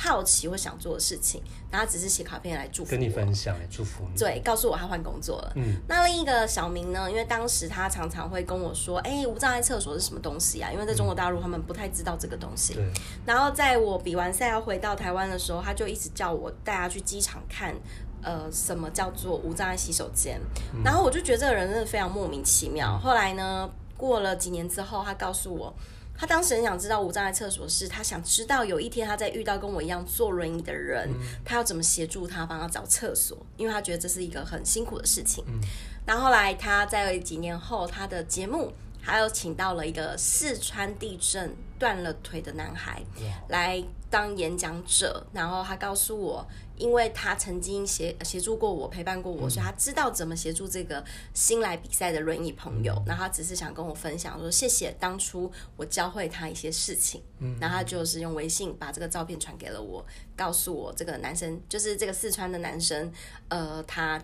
[0.00, 4.16] 好奇或想做的事情，然后只是写卡片来祝福，跟你分享，祝福你。
[4.16, 5.52] 对，告诉我他换工作了。
[5.56, 7.10] 嗯，那另一个小明呢？
[7.10, 12.78] 因为当时他常常会跟我说：“哎、欸，无障碍厕所是什么东西啊？”因为在中国大陆他们不太知道这个东西。
[13.26, 17.74] 然后在我比完赛要回到台湾的时候，他就一直叫我带他去机场看
[18.22, 20.40] 呃，什么叫做无障碍洗手间？
[20.74, 22.96] 嗯、然后我就觉得这个人真的非常莫名其妙。
[22.98, 25.74] 后来呢，过了几年之后，他告诉我，
[26.18, 35.44] 他当时很想知道无障碍厕所是，他想知道有一天他在遇到跟我一样坐轮椅的人，嗯、他要怎么协助他帮他找厕所，因为他觉得这是一个很辛苦的事情。
[35.46, 35.60] 嗯、
[36.04, 38.72] 然后后来他在几年后，他的节目。
[39.00, 43.00] 还有请到了一个四川地震断了腿的男孩
[43.48, 46.46] 来当演讲者，然后他告诉我，
[46.78, 53.02] 因为他曾经协协助过我，陪伴过我，所以他知道怎么协助这个新来比赛的轮椅朋友。
[53.06, 57.22] 然后他只是想跟我分享说，谢谢当初我教会他一些事情。
[57.40, 60.04] 嗯然后他就是用微信把这个照片传给了我，
[60.36, 63.12] 告诉我这个男生就是这个四川的男生，
[63.48, 64.22] 呃，他。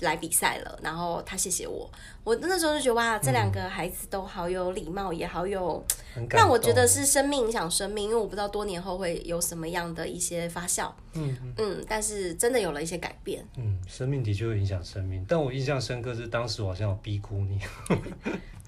[0.00, 1.90] 来比赛了，然后他谢谢我，
[2.22, 5.84] 我那时候就觉得哇，这两个孩子都好有礼貌，嗯、也好有，
[6.30, 11.36] 让我觉得是生命影响生命，因为我不知道多年后会有什么样的一些发酵，嗯。
[11.56, 17.58] 嗯，但是真的有了一些改变，嗯，生命的确会影响生命，但我印象深刻是当时我好像有逼哭你，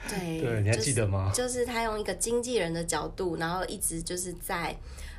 [0.09, 1.31] 对 对，你还记得吗？
[1.33, 4.77] 就是、就是他用一个经纪人的角度，然后一直就是在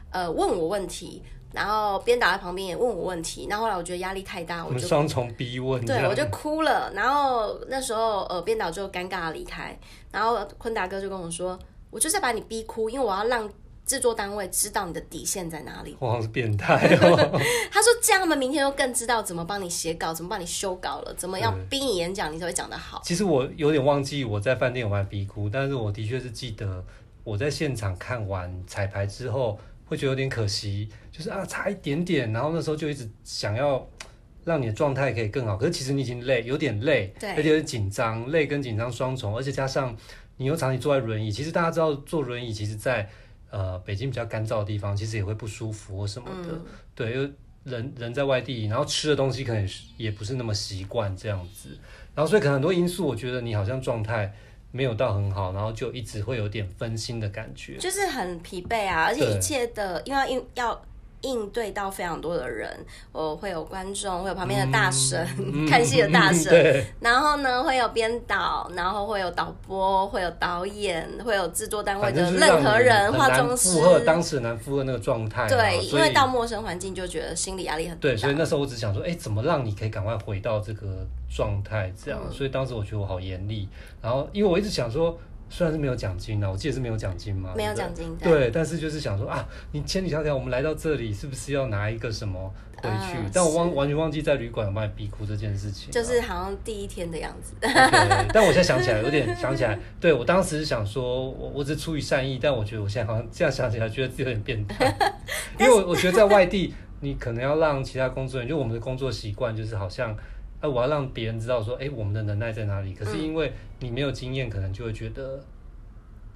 [0.10, 1.24] 呃问我问题。
[1.54, 6.92] 然后编导在旁边也问我问题，然后后来我觉得压力太大，我就双重逼问，对，我就哭了。
[6.94, 9.78] 然后那时候呃编导就尴尬的离开，
[10.12, 11.60] 然后坤达哥就跟我说，
[11.90, 13.50] 我就是要把你逼哭，因为我要让
[13.86, 15.98] 制作单位知道你的底线在哪里。
[16.00, 17.18] 哇，是变态哦！
[17.70, 23.02] 他说这样他们明天就更知道怎么帮你写稿，怎么帮你修稿了，怎么样逼你演讲，你才会讲得好。
[23.04, 26.82] 其实我有点忘记我在饭店有没有逼哭，但是我的确是记得
[27.26, 29.60] 我在现场看完彩排之后。
[29.92, 33.86] 会觉得有点可惜，就是啊，差一点点，然后那时候就一直想要
[34.46, 39.94] 让你的状态可以更好，可是其实你已经累，有点累，对，而且有点紧张，累跟紧张双重，而且加上
[40.38, 43.10] 你又长期坐在轮椅，其实大家知道坐轮椅，其实在
[43.50, 47.30] 呃北京比较干燥的地方，其实也会不舒服或什么的，嗯、对，因为
[47.66, 51.78] 人人在外地，然后吃的东西可能也不是那么习惯这样子，
[52.16, 54.34] 然后所以可能很多因素，我觉得你好像状态。
[54.72, 60.82] 没有到很好，然后就一直会有点分心的感觉，就是很疲惫啊，而且一切的，因为要应要。
[61.22, 62.70] 应对到非常多的人，
[63.12, 75.48] 我会有观众，会有旁边的大神，嗯、 看戏的大神，嗯、然后呢会有编导，然后会有导播，会有导演，会有制作单位的任何人，化妆师，负荷当时很难负荷那个状态。
[75.48, 78.02] 对，因为到陌生环境就觉得心理压力很大。
[78.02, 81.92] 对，所以那时候我只想说，哎，怎么让你可以赶快回到这个状态？
[82.04, 83.70] 这样，嗯、所以当时我觉得我好严厉，
[84.02, 85.18] 然后因为我一直想说。
[85.54, 88.16] 虽然是没有奖金呢，我记得是没有奖金嘛，没有奖金。
[88.16, 93.18] 对，但是就是想说啊，你千里迢迢我们来到这里，是不是要拿一个什么回去？
[93.18, 95.92] 呃、但我忘完全忘记在旅馆有把你逼哭这件事情。
[95.92, 97.54] 就是好像第一天的样子。
[97.60, 104.96] Okay, 但我现在想起来，有点想起来，对，我当时是想说，我我只出于善意，但我觉得我现在好像这样想起来，觉得自己有点变态。
[105.60, 110.16] 因为我我觉得在外地，你可能要让其他工作人员，就我们的工作习惯就是好像。
[110.62, 112.94] 呃，我要让别人知道说，哎，我们的能耐在哪里？
[112.94, 115.44] 可是因为你没有经验，可能就会觉得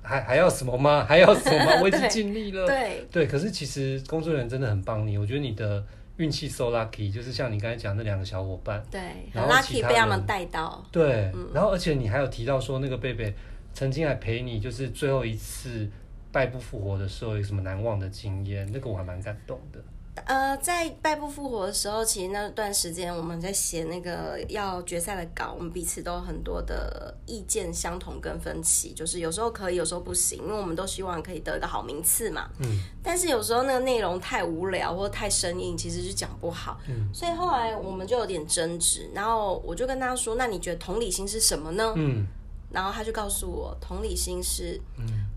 [0.01, 1.05] 还还要什么吗？
[1.07, 1.81] 还要什么吗？
[1.81, 2.65] 我已经 尽力了。
[2.65, 5.83] 对对，可是其实工作人员真的很帮你，我觉得你的
[6.17, 8.99] 运气 so lucky，就是像你刚才讲那两个小伙伴，对，
[9.31, 10.83] 然后 lucky 被他们带到。
[10.91, 13.33] 对，然后而且你还有提到说，那个贝贝
[13.73, 15.87] 曾经还陪你，就是最后一次
[16.31, 18.67] 败不复活的时候有什么难忘的经验？
[18.73, 19.79] 那个我还蛮感动的。
[20.23, 32.49] 呃，在败部复活的时候，其实那段时间我们在写那个要决赛的稿，我们彼此都有很多的意见相同跟分歧，就是有时候可以，有时候不行，因为我们都希望可以得一个好名次嘛。
[32.59, 32.79] 嗯。
[33.03, 36.79] 但是有时候那个内容太无聊或太生硬，其实是讲不好。
[36.87, 37.09] 嗯。
[37.13, 42.25] 所以后来我们就有点争执，然后我就跟他说：“那你觉得同理心是什么呢？”嗯。
[42.71, 44.79] 然后他就告诉我，同理心是，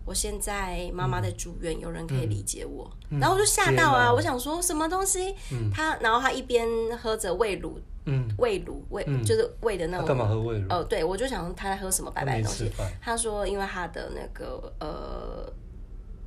[0.08, 2.90] 我现在妈妈在住院，嗯、有人可以理解我。
[3.10, 4.10] 嗯、然后我就吓到啊！
[4.10, 5.34] 我想说什么东西？
[5.52, 6.66] 嗯、他，然后他一边
[6.96, 10.06] 喝着喂乳，嗯，喂乳喂，嗯、就是喂的那种。
[10.06, 10.66] 干嘛喝喂乳？
[10.70, 12.72] 哦，对，我就想他在喝什么白白的东西。
[12.74, 15.52] 他，他说，因为他的那个呃。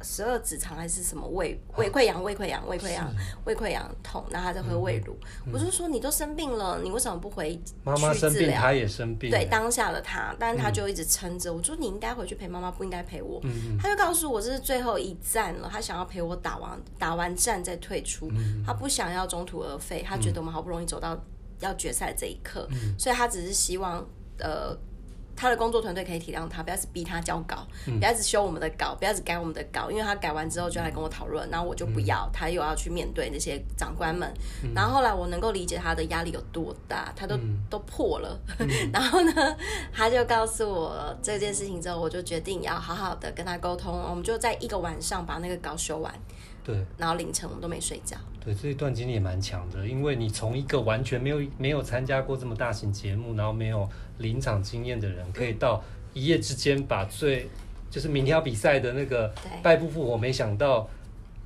[0.03, 3.13] 十二指肠还是什么胃胃溃疡胃溃疡胃溃疡
[3.45, 5.15] 胃溃疡痛，然后他在喝胃乳。
[5.51, 7.95] 我就说，你都生病了，你为什么不回去治疗？
[7.95, 9.29] 妈妈生病，他也生病。
[9.29, 11.53] 对，当下的他，但是他就一直撑着。
[11.53, 13.41] 我说你应该回去陪妈妈，不应该陪我。
[13.79, 18.31] 他就告诉我这是最后一站了，他想要陪我打完打完战再退出，
[18.65, 20.03] 他不想要中途而废。
[20.07, 21.19] 他觉得我们好不容易走到
[21.59, 24.05] 要决赛这一刻，所以他只是希望
[24.39, 24.77] 呃。
[25.41, 34.31] 他的工作团队可以体谅他，不要是逼他交稿，嗯、不要只修我们的稿，不要只改我们的稿，因为他改完之后就来跟我讨论，然后我就不要，嗯、他又要去面对那些长官们。
[34.63, 38.39] 嗯、然后后来我能够理解他的压力有多大，他都、嗯、都破了。
[38.59, 39.57] 嗯、 然后呢，
[39.91, 46.13] 他就告诉我这件事情之后，我就决定要好好的跟他沟通，我们就在一个晚上把那个稿修完。
[46.63, 48.17] 对，然后凌晨我们都没睡觉。
[48.43, 57.47] 对，这一段经历也蛮强的，因为你从一个完全没有没有参加过这么大型节目，然后没有临场经验的人，可以到一夜之间把最
[57.89, 60.89] 就是明天要比赛的那个败不复活，没想到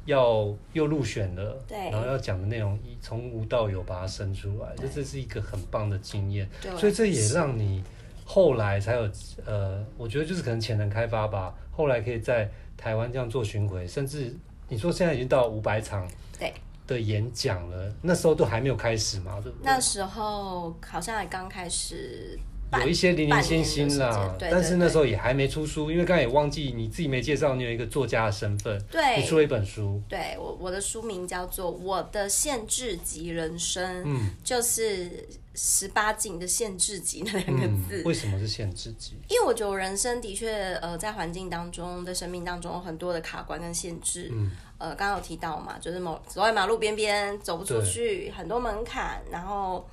[0.06, 6.48] 要又入选了，对，然后要讲的内容从无到有把它生出来，这这是一个很棒的经验，
[6.78, 7.84] 所以这也让你
[8.24, 9.10] 后来才有
[9.46, 14.36] 呃，我觉得就是可能潜能开发吧，后来可以在台湾这样做巡回，甚至
[14.68, 16.08] 你说现在已经到五百场
[16.40, 16.54] 对
[16.88, 19.66] 的演讲了，那时候都还没有开始嘛，对不对？
[19.66, 22.40] 那时候好像还刚开始。
[22.82, 38.02] 有一些零零星星啦，但是那时候也还没出书，因为刚才也忘记你自己没介绍，你有一个作家的身份，对，你出了一本书，对我我的书名叫做《我的限制级人生》，嗯，就是十八禁的限制级那两个字。
[38.02, 39.14] 嗯，为什么是限制级？
[39.30, 49.88] 因为我觉得我人生的确呃在环境当中的生命当中有很多的卡关跟限制，嗯，呃刚刚有提到嘛，就是某走在马路边边走不出去，很多门槛，然后。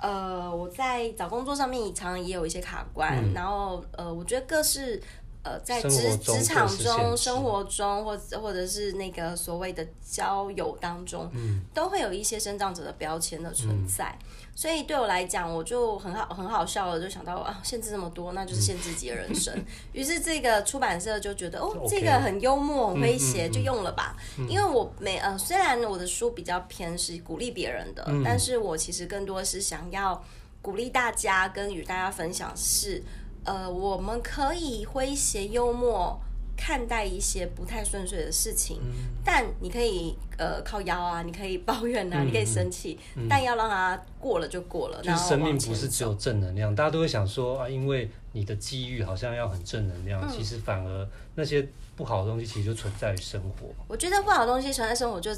[0.00, 5.00] 呃，我在找工作上面常常也有一些卡关，嗯、然后呃，我觉得各式
[5.42, 14.16] 呃在职职场中、生活中，或者或者是那个所谓的交友当中，嗯、都会有一些生长者的标签的存在。
[14.20, 19.54] 嗯所以对我来讲，我就很好很好笑了，就想到啊，限制这么多，那就是限制自己的人生。
[19.94, 24.16] 于、嗯、是这个出版社就觉得，哦.这个很幽默、很诙谐，就用了吧。
[24.48, 30.20] 因为我没呃，虽然我的书比较偏是鼓励别人的，嗯、但是我其实更多是想要
[30.60, 33.00] 鼓励大家，跟与大家分享是，
[33.44, 36.20] 呃，我们可以诙谐幽默。
[36.58, 38.90] 看待一些不太顺遂的事情，嗯、
[39.24, 45.00] 但你可以呃靠腰啊，你可以抱怨啊，嗯、你可以生气，嗯、但要让它过了就过了。
[45.00, 53.68] 就是生命不是只有正能量，大家都会想说啊，因为你的机遇好像要很正能量，嗯、其实反而那些不好的东西其实就存在于生活。
[53.86, 55.30] 我觉得不好的东西存在生活就。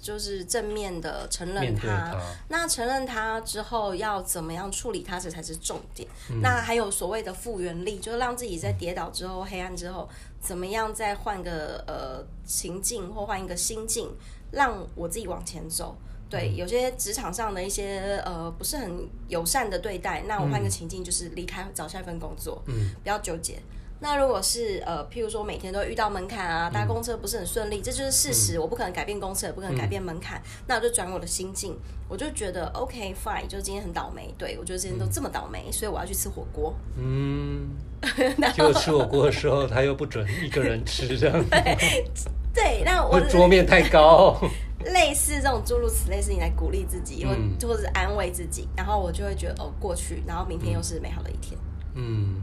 [0.00, 6.08] 就是正面的承认它，它那承认它之后要怎么样处理它，这才是重点。
[6.30, 10.08] 嗯、那还有所谓的复原力，就是让自己在跌倒之后、嗯、黑暗之后，
[10.40, 14.10] 怎么样再换个呃情境或换一个心境，
[14.50, 15.96] 让我自己往前走。
[16.30, 23.58] 对，嗯、有些职场上的一些呃不是很友善的对待，那我换个情境就是离开，找下一份工作，嗯，不要纠结。
[24.00, 28.56] 那如果是呃，譬如说每天都遇到门槛啊，搭公车不是很顺利，嗯、这就是事实。
[28.56, 30.38] 嗯、我不可能改变公车，也不可能改变门槛。
[30.38, 31.76] 嗯、那我就转我的心境，
[32.08, 34.32] 我就觉得 OK fine，就今天很倒霉。
[34.38, 36.72] 对，我觉得今天都这么倒霉，嗯、所以我要去吃火锅。
[36.96, 37.70] 嗯，
[38.54, 41.44] 结果吃火锅的时候，他又不准一个人吃，这样
[42.14, 42.30] 子。
[42.54, 44.36] 对，那我 桌面太高。
[44.84, 51.58] 类似这种诸如此类事情来鼓励自己，或、嗯、或者是安慰自己，然后我就会觉得哦，过去，然后明天又是美好的一天。
[51.94, 52.36] 嗯。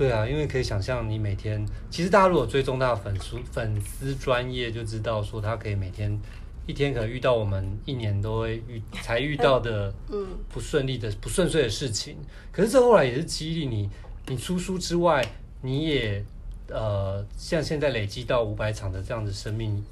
[0.00, 6.18] 嗯对啊，因为可以想象，你每天其实大家如果追踪他的粉丝粉丝专业，就知道说他可以每天
[6.66, 12.16] 一天可能遇到我们一年都会遇才遇到的 嗯不顺利的不顺遂的事情。
[12.50, 13.90] 可是这后来也是激励你，
[14.28, 15.22] 你出书之外，
[15.60, 16.24] 你也
[16.68, 19.84] 呃像现在累积到五百场的这样的生命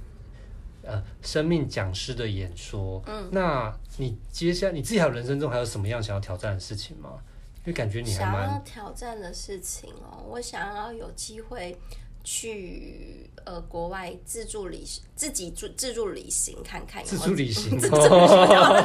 [0.82, 3.02] 呃生命讲师的演说。
[3.06, 7.10] 嗯，那你接下来你自己还有人生中还有什么样想要挑战的事情吗？
[7.68, 11.76] 就感觉你还想要挑战的事情哦，我想要有机会
[12.24, 17.18] 去呃国外自助旅行，自己自自助旅行看看有有。
[17.18, 18.26] 自助旅行，自助旅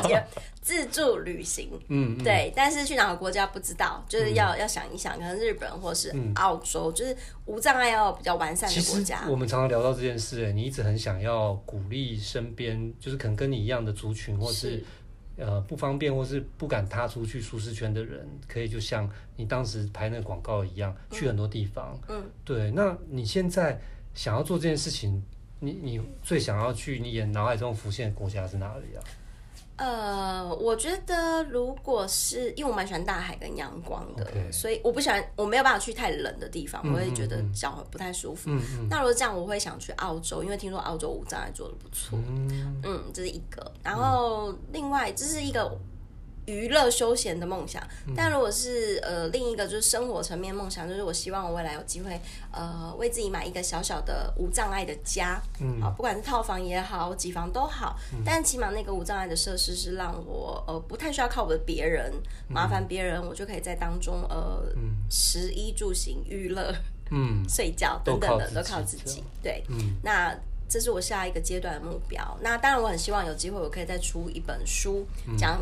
[0.03, 0.23] 行，
[0.61, 7.15] 自助旅行，嗯，对，但是去哪个国家不知道，就是要、嗯、要想一想，可能日本或是澳洲，嗯、就是
[7.45, 9.25] 无障碍要比较完善的国家。
[9.29, 14.85] 我们常常聊到这件事，哎，你一直很想要鼓励身边，就是可能跟你一样的族群，或是，是。
[15.37, 21.99] 呃，不方便或是不敢踏出去舒适圈的人，可以就像你当时拍那个广告一样，嗯、去很多地方。
[22.07, 22.71] 嗯，对。
[22.71, 23.79] 那你现在
[24.13, 25.23] 想要做这件事情，
[25.59, 29.01] 你你最想要去你眼脑海中浮现的国家是哪里啊？
[29.77, 34.51] 呃，我觉得如果是因为我蛮喜欢大海跟阳光的，Okay.
[34.51, 38.49] 所以我不喜欢我没有办法去太冷的地方，嗯、我会觉得脚不太舒服。
[38.89, 42.19] 那如果这样，我会想去澳洲，因为听说澳洲无障碍做得不错。
[42.27, 43.71] 嗯，嗯，这是一个。
[43.83, 45.77] 然后另外这是一个。
[46.45, 47.81] 娱乐休闲的梦想，
[48.15, 52.19] 但如果是呃另一个就是生活层面梦想，就是我希望我未来有机会
[52.51, 62.11] 呃为自己买一个小小的无障碍的家，嗯，好，不管是套房也好，几房都好，嗯、但起码那个无障碍的设施是让我呃不太需要靠我的别人
[62.49, 64.63] 麻烦别人，我就可以在当中呃
[65.09, 66.75] 食衣住行娱乐，
[67.11, 70.37] 嗯， 睡觉等等的都靠自己，对，嗯，那
[70.67, 72.37] 这是我下一个阶段的目标。
[72.41, 75.05] 那当然我很希望有机会我可以再出一本书
[75.37, 75.61] 讲。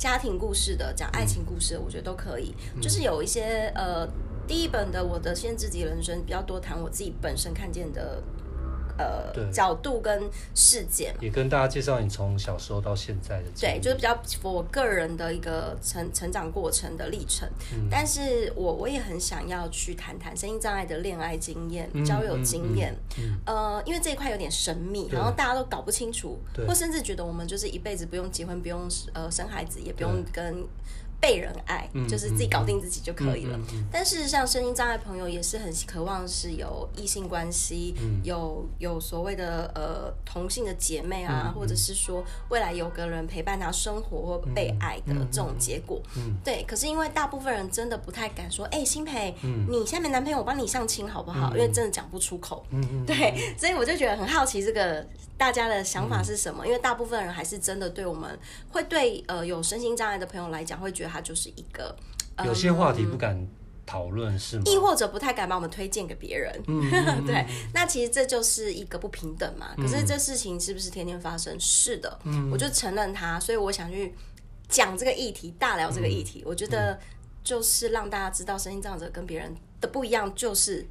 [0.00, 2.54] 嗯家庭故事的，讲爱情故事的，我觉得都可以。
[2.74, 4.08] 嗯、就是有一些呃，
[4.48, 8.22] 第一本的我的限制级人生比较多谈我自己本身看见的
[9.00, 10.22] 呃角度跟
[10.54, 17.48] 事件，也跟大家介绍你从小时候到现在的对，就是比较我个人的一个成成长过程的历程。
[17.72, 23.24] 嗯、但是我我也很想要去谈谈身心障碍的恋爱经验、嗯、交友经验、嗯。
[23.24, 30.64] 嗯，呃，因为这一块有点神秘，然后大家都搞不清楚，或甚至觉得我们就是一辈子不用结婚，不用呃生孩子，也不用跟。
[31.20, 33.58] 被人爱，就是自己搞定自己就可以了。
[33.92, 46.00] 但事实上，身心障碍朋友也是很渴望是有异性关系，嗯、有有所谓的呃同性的姐妹啊，或者是说未来有个人陪伴他生活或被爱的这种结果。
[46.42, 51.50] 对，可是因为大部分人真的不太敢说，哎、欸，欣培，嗯、你现在没男朋友，我帮你相亲好不好？
[51.52, 52.64] 嗯、因为真的讲不出口。
[52.70, 55.06] 嗯嗯、 对，所以我就觉得很好奇，这个
[55.36, 56.64] 大家的想法是什么？
[56.64, 58.38] 嗯、因为大部分人还是真的对我们
[58.70, 61.09] 会对呃有身心障碍的朋友来讲，会觉得。
[61.10, 61.94] 他就是一个，
[62.44, 63.46] 有些话题不敢
[63.84, 64.62] 讨论，是吗？
[64.66, 66.62] 亦或者不太敢把我们推荐给别人。
[66.68, 66.80] 嗯、
[67.26, 67.44] 对，
[67.74, 69.74] 那其实这就是一个不平等嘛。
[69.76, 71.58] 嗯、可是这事情是不是天天发生？
[71.58, 73.40] 是的，嗯、我就承认它。
[73.40, 74.14] 所以我想去
[74.68, 76.42] 讲这个议题，大聊这个议题。
[76.42, 76.96] 嗯、我觉得
[77.42, 80.86] 就是让大家知道，身心障碍者跟别人的不一样，就是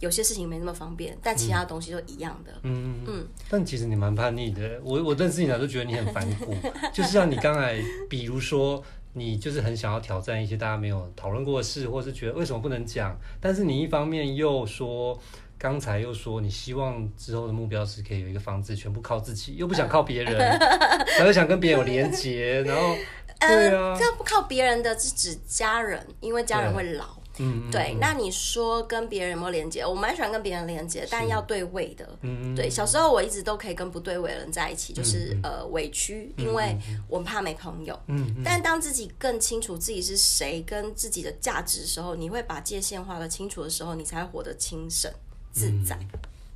[0.00, 2.50] 有些事情没那么方便，但其他东西都一样的。
[2.64, 3.04] 嗯嗯。
[3.06, 4.80] 嗯，但其实你蛮叛逆的。
[4.82, 6.56] 我我认识你来都觉得你很反骨，
[6.92, 8.82] 就是像你刚才，比如说。
[9.12, 13.18] 你就是很想要挑战一些大家没有讨论过的事，或是觉得为什么不能讲？
[13.40, 15.18] 但是你一方面又说，
[15.58, 22.94] 刚才又说你希望之后的目标是可以有一个房子，全部靠自己，又不想靠别人，然后又想跟别人有连结，然后
[23.40, 27.19] 对啊，这不靠别人的是指家人，因为家人会老。
[27.38, 29.86] 嗯，对，那你说跟别人有没有连接？
[29.86, 32.06] 我蛮喜欢跟别人连接，但要对位的。
[32.22, 36.76] 嗯，对，小时候我一直都可以跟不对位的人在一起，就是呃委屈，因为
[37.08, 37.98] 我怕没朋友。
[38.08, 45.10] 嗯，但当自己更清楚自己是谁跟自己的价值的时候，你会把界限画得清楚的时候，你才活得轻省
[45.52, 45.98] 自在。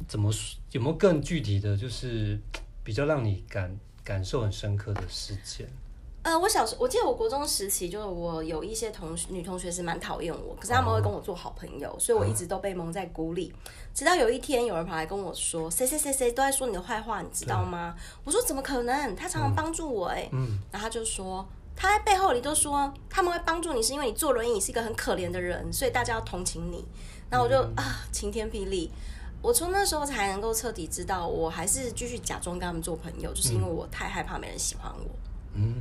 [0.06, 0.58] 怎么说？
[0.72, 2.38] 有没有更具体的就是
[2.82, 5.66] 比较让你感感受很深刻的事件？
[6.24, 13.54] 呃，我小时候我记得我国中时期，就是我有一些同学女同学是蛮讨厌我，可是他们会跟我做好朋友，所以我一直都被蒙在鼓里。
[13.92, 17.94] 直到有一天，有人跑来跟我说，谁谁谁谁都在说你的坏话，你知道吗？
[18.24, 19.14] 我说怎么可能？
[19.14, 21.46] 他常常帮助我，哎，嗯，然后他就说
[21.76, 26.82] 他在背后里都说他们会帮助你，是因为你坐轮椅是一个很可怜的人，所以大家要同情你。
[27.28, 28.90] 然后我就啊，晴天霹雳！
[29.42, 35.10] 我从那时候才能够彻底知道，我还是继续假装跟他们做朋友，就是因为我太害怕没人喜欢我。
[35.54, 35.74] 嗯，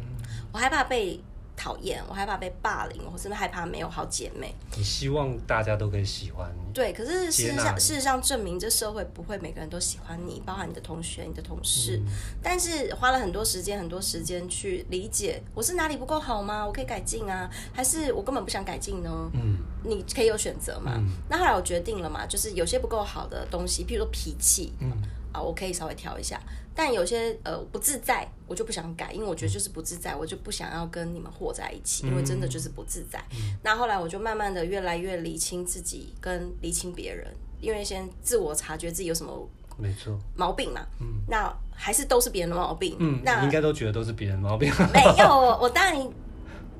[0.51, 1.19] 我害怕被
[1.55, 4.53] 讨厌，我害怕被霸凌，我甚至害怕没有好姐妹。
[4.75, 6.73] 你希望大家都可以喜欢你？
[6.73, 11.97] 对，可是事实上，事实上证明这社会不会每个人都喜欢你，包含你的同学、你的同事。
[11.97, 12.11] 嗯、
[12.41, 16.65] 但是花了很多时间，很多时间去理解，我是哪里不够好吗？
[16.65, 19.29] 我可以改进啊，还是我根本不想改进呢？
[19.33, 20.93] 嗯，你可以有选择嘛。
[20.97, 24.91] 嗯、那后来我决定了嘛，就是有些不够好的东西，譬如说脾气，嗯，
[25.33, 26.39] 啊，我可以稍微调一下。
[26.75, 33.19] 但有些呃不自在，我就不想改，因为我觉得就是不自在，我就不想要跟你们和在一起，因为真的就是不自在。
[33.31, 37.27] 嗯、那后来我就慢慢的越来越理清自己，跟理清别人，
[37.59, 40.81] 因为先自我察觉自己有什么没错毛病嘛。
[40.99, 42.95] 嗯，那还是都是别人的毛病。
[42.99, 44.71] 嗯，那你应该都觉得都是别人的毛病。
[44.93, 45.27] 没有，
[45.61, 46.09] 我当然。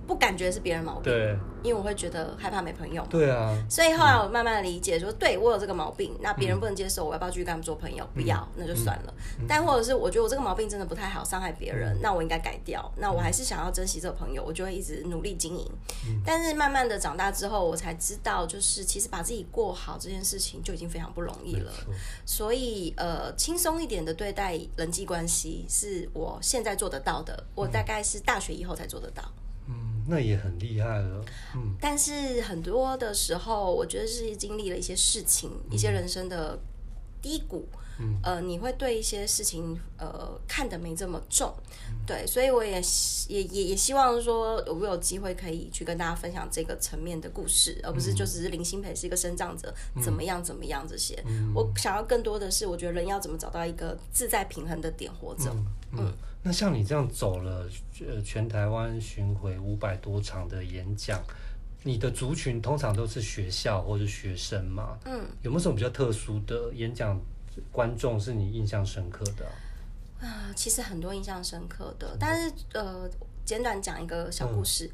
[0.08, 8.08] 不感觉是别人毛病，对，因为我会觉得害怕没朋友，对啊，所以后来我慢慢理解说，说对我有这个毛病，那别人不能接受，我要不要继续跟他们做朋友？
[8.14, 9.14] 不要，那就算了。
[9.48, 12.92] 但或者是我觉得我这个毛病真的不太好，伤害别人，那我应该改掉。
[12.98, 15.70] 那我还是想要珍惜这个朋友，我就会一直努力经营。
[16.26, 21.72] 但是慢慢的长大之后，我才知道，就是其实把自己过好这件事情就已经非常不容易了。
[22.26, 29.24] 所以呃，轻松一点的对待人际关系是我现在做得到的，我大概是大学以后才做得到。
[30.08, 31.26] 那也很厉害了，
[31.56, 31.76] 嗯。
[31.80, 36.60] 但是很多的时候，我觉得是经历了一些事情，嗯、一些人生的
[37.22, 37.68] 低谷，
[38.00, 41.54] 嗯，呃，你会对一些事情，呃，看得没这么重，
[41.90, 42.82] 嗯、对，所以我也
[43.30, 51.22] 也也也希望说，我有机会可以去跟大家分享这个层面的故事，而不是就只是林心培是一个生长者，嗯、怎么样怎么样这些。
[51.28, 55.50] 嗯、我想要更多的是，我觉得人要怎么找到一个自在平衡的点活着，
[55.92, 56.12] 嗯
[56.46, 57.66] 那像你这样走了，
[58.06, 61.24] 呃，全台湾巡回五百多场的演讲，
[61.84, 64.98] 你的族群通常都是学校或者学生嘛？
[65.06, 67.18] 嗯，有没有什么比较特殊的演讲
[67.72, 69.46] 观众是你印象深刻的？
[70.20, 73.10] 啊，其实很多印象深刻的，但是呃，
[73.46, 74.86] 简短讲一个小故事。
[74.86, 74.92] 嗯，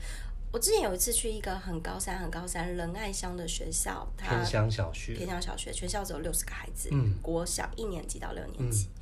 [0.51, 8.85] 我之前有一次去一个很高山、很高山仁爱乡的学校，偏乡小学，偏乡小学，全校只有六十个孩子，嗯，国小一年级到六年级。
[8.85, 8.98] 嗯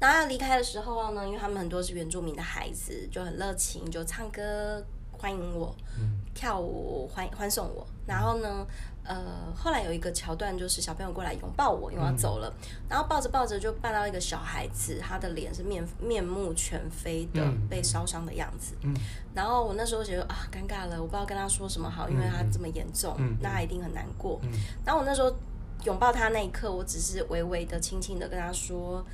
[0.00, 4.82] 然后要离开的时候呢，因为他们很多是原住民的孩子，就很热情，就唱歌
[5.12, 7.86] 欢迎我，嗯、跳舞欢欢送我。
[8.06, 8.66] 然后呢，
[9.04, 18.74] 呃，后来有一个桥段，就是小朋友过来拥抱我，因为要走了，嗯、然后抱着抱着就抱到一个小孩子，他的脸是面面目全非的，嗯、被烧伤的样子。
[18.82, 18.94] 嗯、
[19.34, 24.40] 然后我那时候觉得啊，尴尬了，我不知道跟他说什么好，因为他这么严重，嗯、那他一定很难过。
[24.44, 24.50] 嗯、
[24.82, 25.30] 然后我那时候
[25.84, 29.04] 拥抱他那一刻，我只是微微的、轻轻的跟他说：“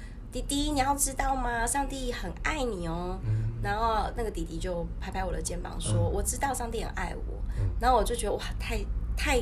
[0.43, 1.66] 弟弟，你要知道吗？
[1.66, 3.18] 上帝很爱你哦。
[3.24, 7.34] 嗯”然后那个弟弟就拍拍我的肩膀说：“嗯、我知道上帝很爱我。”
[7.80, 8.78] 然后我就觉得哇，太
[9.16, 9.37] 太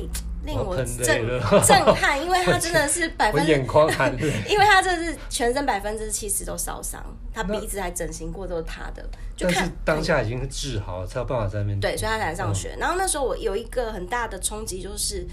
[0.45, 12.73] 令我震我 震撼，因为他真的是百分之，眼眶含泪， 因为他这是全身百分之七十都烧伤，他鼻子还整形过都是他的，就看当下已经治好了，才有办法在那边对，所以他才上学。
[12.75, 15.27] 嗯、然后那时候我有一个很大的冲击，就是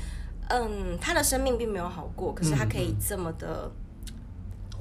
[0.49, 3.71] 嗯，他的生命并没有好过，可是他可以这么的。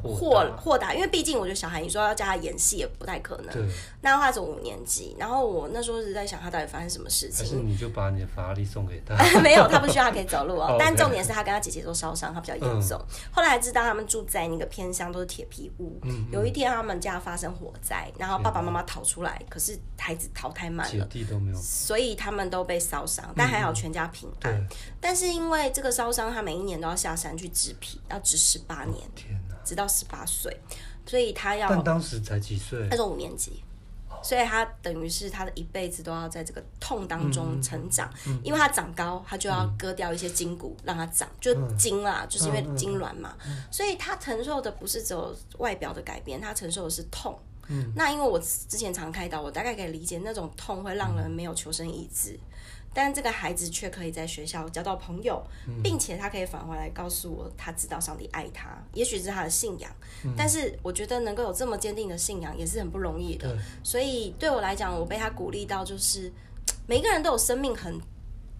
[0.02, 3.54] 豁豁达，因为毕竟我觉得小孩，你说要教他演戏也不太可能。
[3.54, 3.64] 对。
[4.02, 7.45] 那他从五年级，然后我那时候一直在想，他到底发生什么事情？
[7.45, 9.16] 还是你就把你的法拉利送给他？
[9.41, 10.78] 没有，他不需要，他可以走路哦。
[10.80, 12.99] 但重点是他跟他姐姐都烧伤，他比较严重。
[13.32, 15.99] 后来才知道他们住在那个偏乡，都是铁皮屋。
[16.32, 24.68] 有一天他们家发生火灾，然后爸爸妈妈逃出来，可是孩子逃太慢了，姐弟都没有，所以他们都被烧伤，但还好全家平安。
[24.99, 28.97] 但是因为这个烧伤，他每一年都要下山去植皮，要植十八年。
[29.16, 29.41] 天。
[29.64, 30.55] 直到十八岁，
[31.05, 31.70] 所以他要。
[31.70, 32.88] 但当时才几岁？
[32.89, 33.64] 他是五年级，
[34.24, 38.09] 所以他等于是他的一辈子都要在这个痛当中成长。
[38.28, 43.36] 嗯嗯、因为他长高，他就要割掉一些筋骨让他长，就筋啦，嗯、就是因为筋软嘛。
[43.72, 47.38] 所以他承受的不是只有外表的改变，他承受的是痛。
[47.68, 52.38] 嗯、那因为我之前常开刀，我大概可以理解那种痛会让人没有求生意志。
[52.94, 55.42] 但这个孩子却可以在学校交到朋友，
[55.82, 59.89] 并且他可以返回来告诉我，他知道上帝爱他，也许是他的信仰。
[60.36, 63.58] 但是我觉得能够有这么坚定的信仰也是很不容易的。
[63.82, 66.30] 所以对我来讲，我被他鼓励到，就是
[66.86, 67.98] 每个人都有生命很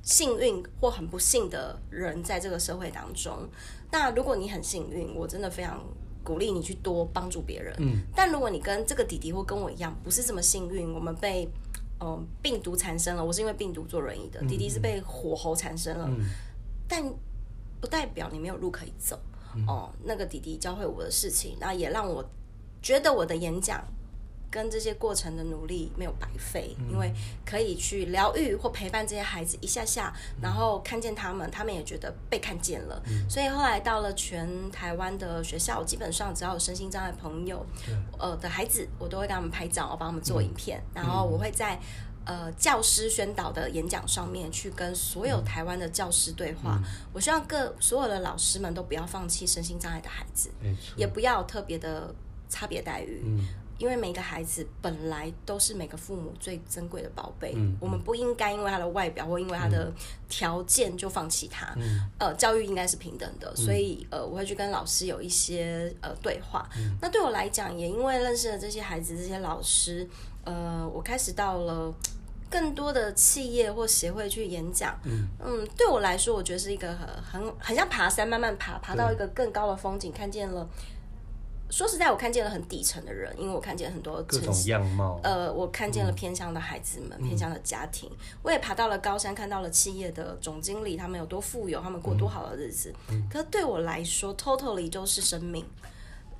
[0.02, 3.50] 幸运或很不幸的人在这个社会当中。
[3.92, 5.84] 那如果你很幸运，我真的非常
[6.24, 7.76] 鼓励你去多帮助别人。
[8.16, 11.50] 但如果你跟这个弟弟或跟我一样，不是这么幸运，我们被。
[12.04, 16.26] 嗯，病毒产生了，我是因为病毒坐轮椅的，嗯、弟弟是被火候产生了，嗯、
[16.88, 17.04] 但
[17.80, 19.20] 不代表你没有路可以走。
[19.56, 22.28] 嗯、哦，那个弟弟教会我的事情，那也让我
[22.82, 23.84] 觉得我的演讲。
[24.52, 27.12] 跟这些过程的努力没有白费，因为
[27.46, 33.02] 可以去疗愈或陪伴这些孩子一下下，然后看见他们，他们也觉得被看见了。
[33.30, 37.66] 所以后来到了全台湾的学校，基本上只要有身心障碍朋友，
[38.20, 41.80] 呃的孩子，我都会给他们拍照，我帮他们做影片，然后我会在
[42.26, 46.78] 呃教师宣导的演讲上面去跟所有台湾的教师对话。
[47.14, 50.50] 我希望各所有的老师们都不要放弃身心障碍的孩子，
[50.98, 52.14] 也不要特别的
[52.50, 53.24] 差别待遇。
[53.82, 59.92] 因为每个孩子本来都是每个父母最珍贵的宝贝，嗯、我们不应该因为他的外表或因为他的
[60.30, 61.74] 条件就放弃他。
[61.78, 66.70] 嗯、呃，教育应该是平等的，嗯、所以呃，我会去跟老师有一些呃对话。
[66.78, 70.08] 嗯、那对我来讲，也因为认识了这些孩子、这些老师，
[70.44, 71.92] 呃，我开始到了
[72.52, 74.96] 更多的企业或协会去演讲。
[75.06, 80.70] 嗯，嗯，对我来说，我觉得是一个很很很像爬山，慢慢爬，爬到一个更高的风景，看见了。
[81.72, 85.20] 说实在，我看见了很底层的人，因为我看见很多各种样貌。
[85.24, 88.12] 呃，我看见了偏乡的孩子们，嗯、偏乡的家庭。
[88.44, 92.94] 我也爬到了高山，看到了企业的总经理，他们有多富有，他们过多好的日子。
[93.10, 95.66] 嗯、可是对我来说，totally 就是生命。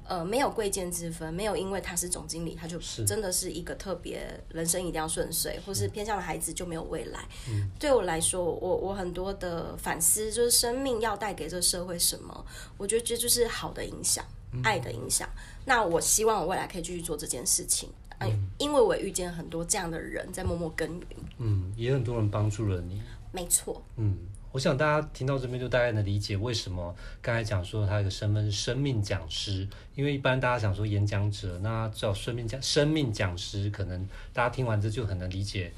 [0.04, 2.78] 呃，没有贵贱之分，没有因为他是总经理，他就
[3.08, 7.22] 真的是一个特别人生一定要顺遂，是或是偏向的孩子就没有未来。
[7.48, 12.46] 嗯、对我来说，我我很多的反思就是生命要带给这个社会什么？
[12.78, 14.26] 我觉得这就是好的影响。
[14.64, 15.28] 爱的影响，
[15.66, 17.90] 那我希望我未来可以继续做这件事情，
[18.20, 24.18] 嗯，因为我也遇见很多这样的人在默默耕耘，嗯，也很多人帮助了你，没错，嗯，
[24.52, 35.72] 我想大家听到这边就大概能理解为什么刚才讲说他有个身份是生命讲师，因为一般大家想说演讲者，那叫生命讲生命讲师，可能大家听完这就很能理解，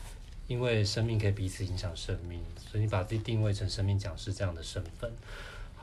[0.48, 5.12] 因为生命可以彼此影响生命，所以你把自己定位成生命讲师这样的身份。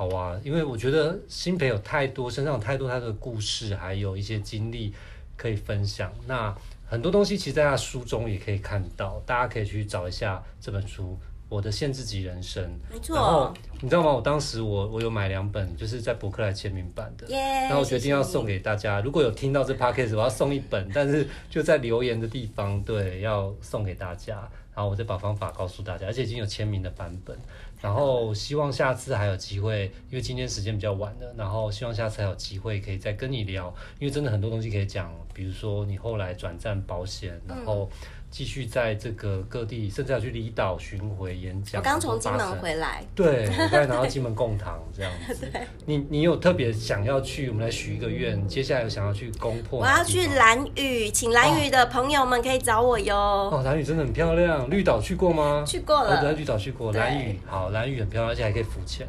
[0.01, 4.95] 好啊，因为我觉得新培有太多身上有太多他的故事，还有一些经历
[5.37, 6.11] 可以分享。
[6.27, 11.03] 那很多东西其实在他书中也可以看到，大家可以去找一下这本书
[11.51, 12.65] 《我的限制级人生》。
[12.91, 13.15] 没错。
[13.15, 14.11] 然后你知道吗？
[14.11, 17.27] 我当时我我有买两本，就是在博客来签名版的。
[17.27, 19.03] Yeah, 然后我决定要送给大家。
[19.03, 24.49] 如果有听到这 podcast，我要送一本，但是就在留言的地方，对，要送给大家。
[24.73, 27.37] 然后我再把方法告诉大家，而且已经有签名的版本。
[27.81, 37.91] 然后希望下次还有机会，因为今天时间比较晚了，然后希望下次还有机会可以再跟你聊，因为真的很多东西可以讲，比如说你后来转战保险，然后。
[38.31, 41.81] 继续在这个各地，甚至要去离岛巡回演讲。
[41.81, 43.05] 我刚从金门回来。
[43.15, 45.47] 对，我刚才拿到金门贡堂这样子。
[45.53, 45.63] 对。
[45.85, 47.49] 你你有特别想要去？
[47.49, 48.47] 我们来许一个愿。
[48.47, 49.81] 接下来有想要去攻破？
[49.81, 53.17] 我要去蓝屿，请蓝屿的朋友们可以找我哟。
[53.17, 54.71] 哦，蓝屿真的很漂亮。
[54.71, 55.65] 绿岛去过吗？
[55.67, 56.17] 去过了。
[56.17, 56.93] 我在绿岛去过。
[56.93, 59.07] 蓝屿好，蓝屿很漂亮，而且还可以浮潜。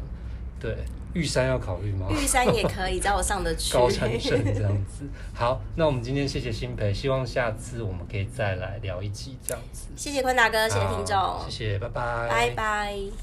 [0.58, 0.76] 对。
[1.14, 2.06] 玉山要考虑吗？
[2.10, 3.74] 玉山也可以，只要我上得去。
[3.74, 5.04] 高山症这样子。
[5.34, 9.88] 好，那我们今天谢谢新培，希望下次我们可以再来聊一集这样子。
[9.96, 13.22] 谢谢坤大哥，谢谢听众，谢谢，拜拜，拜拜。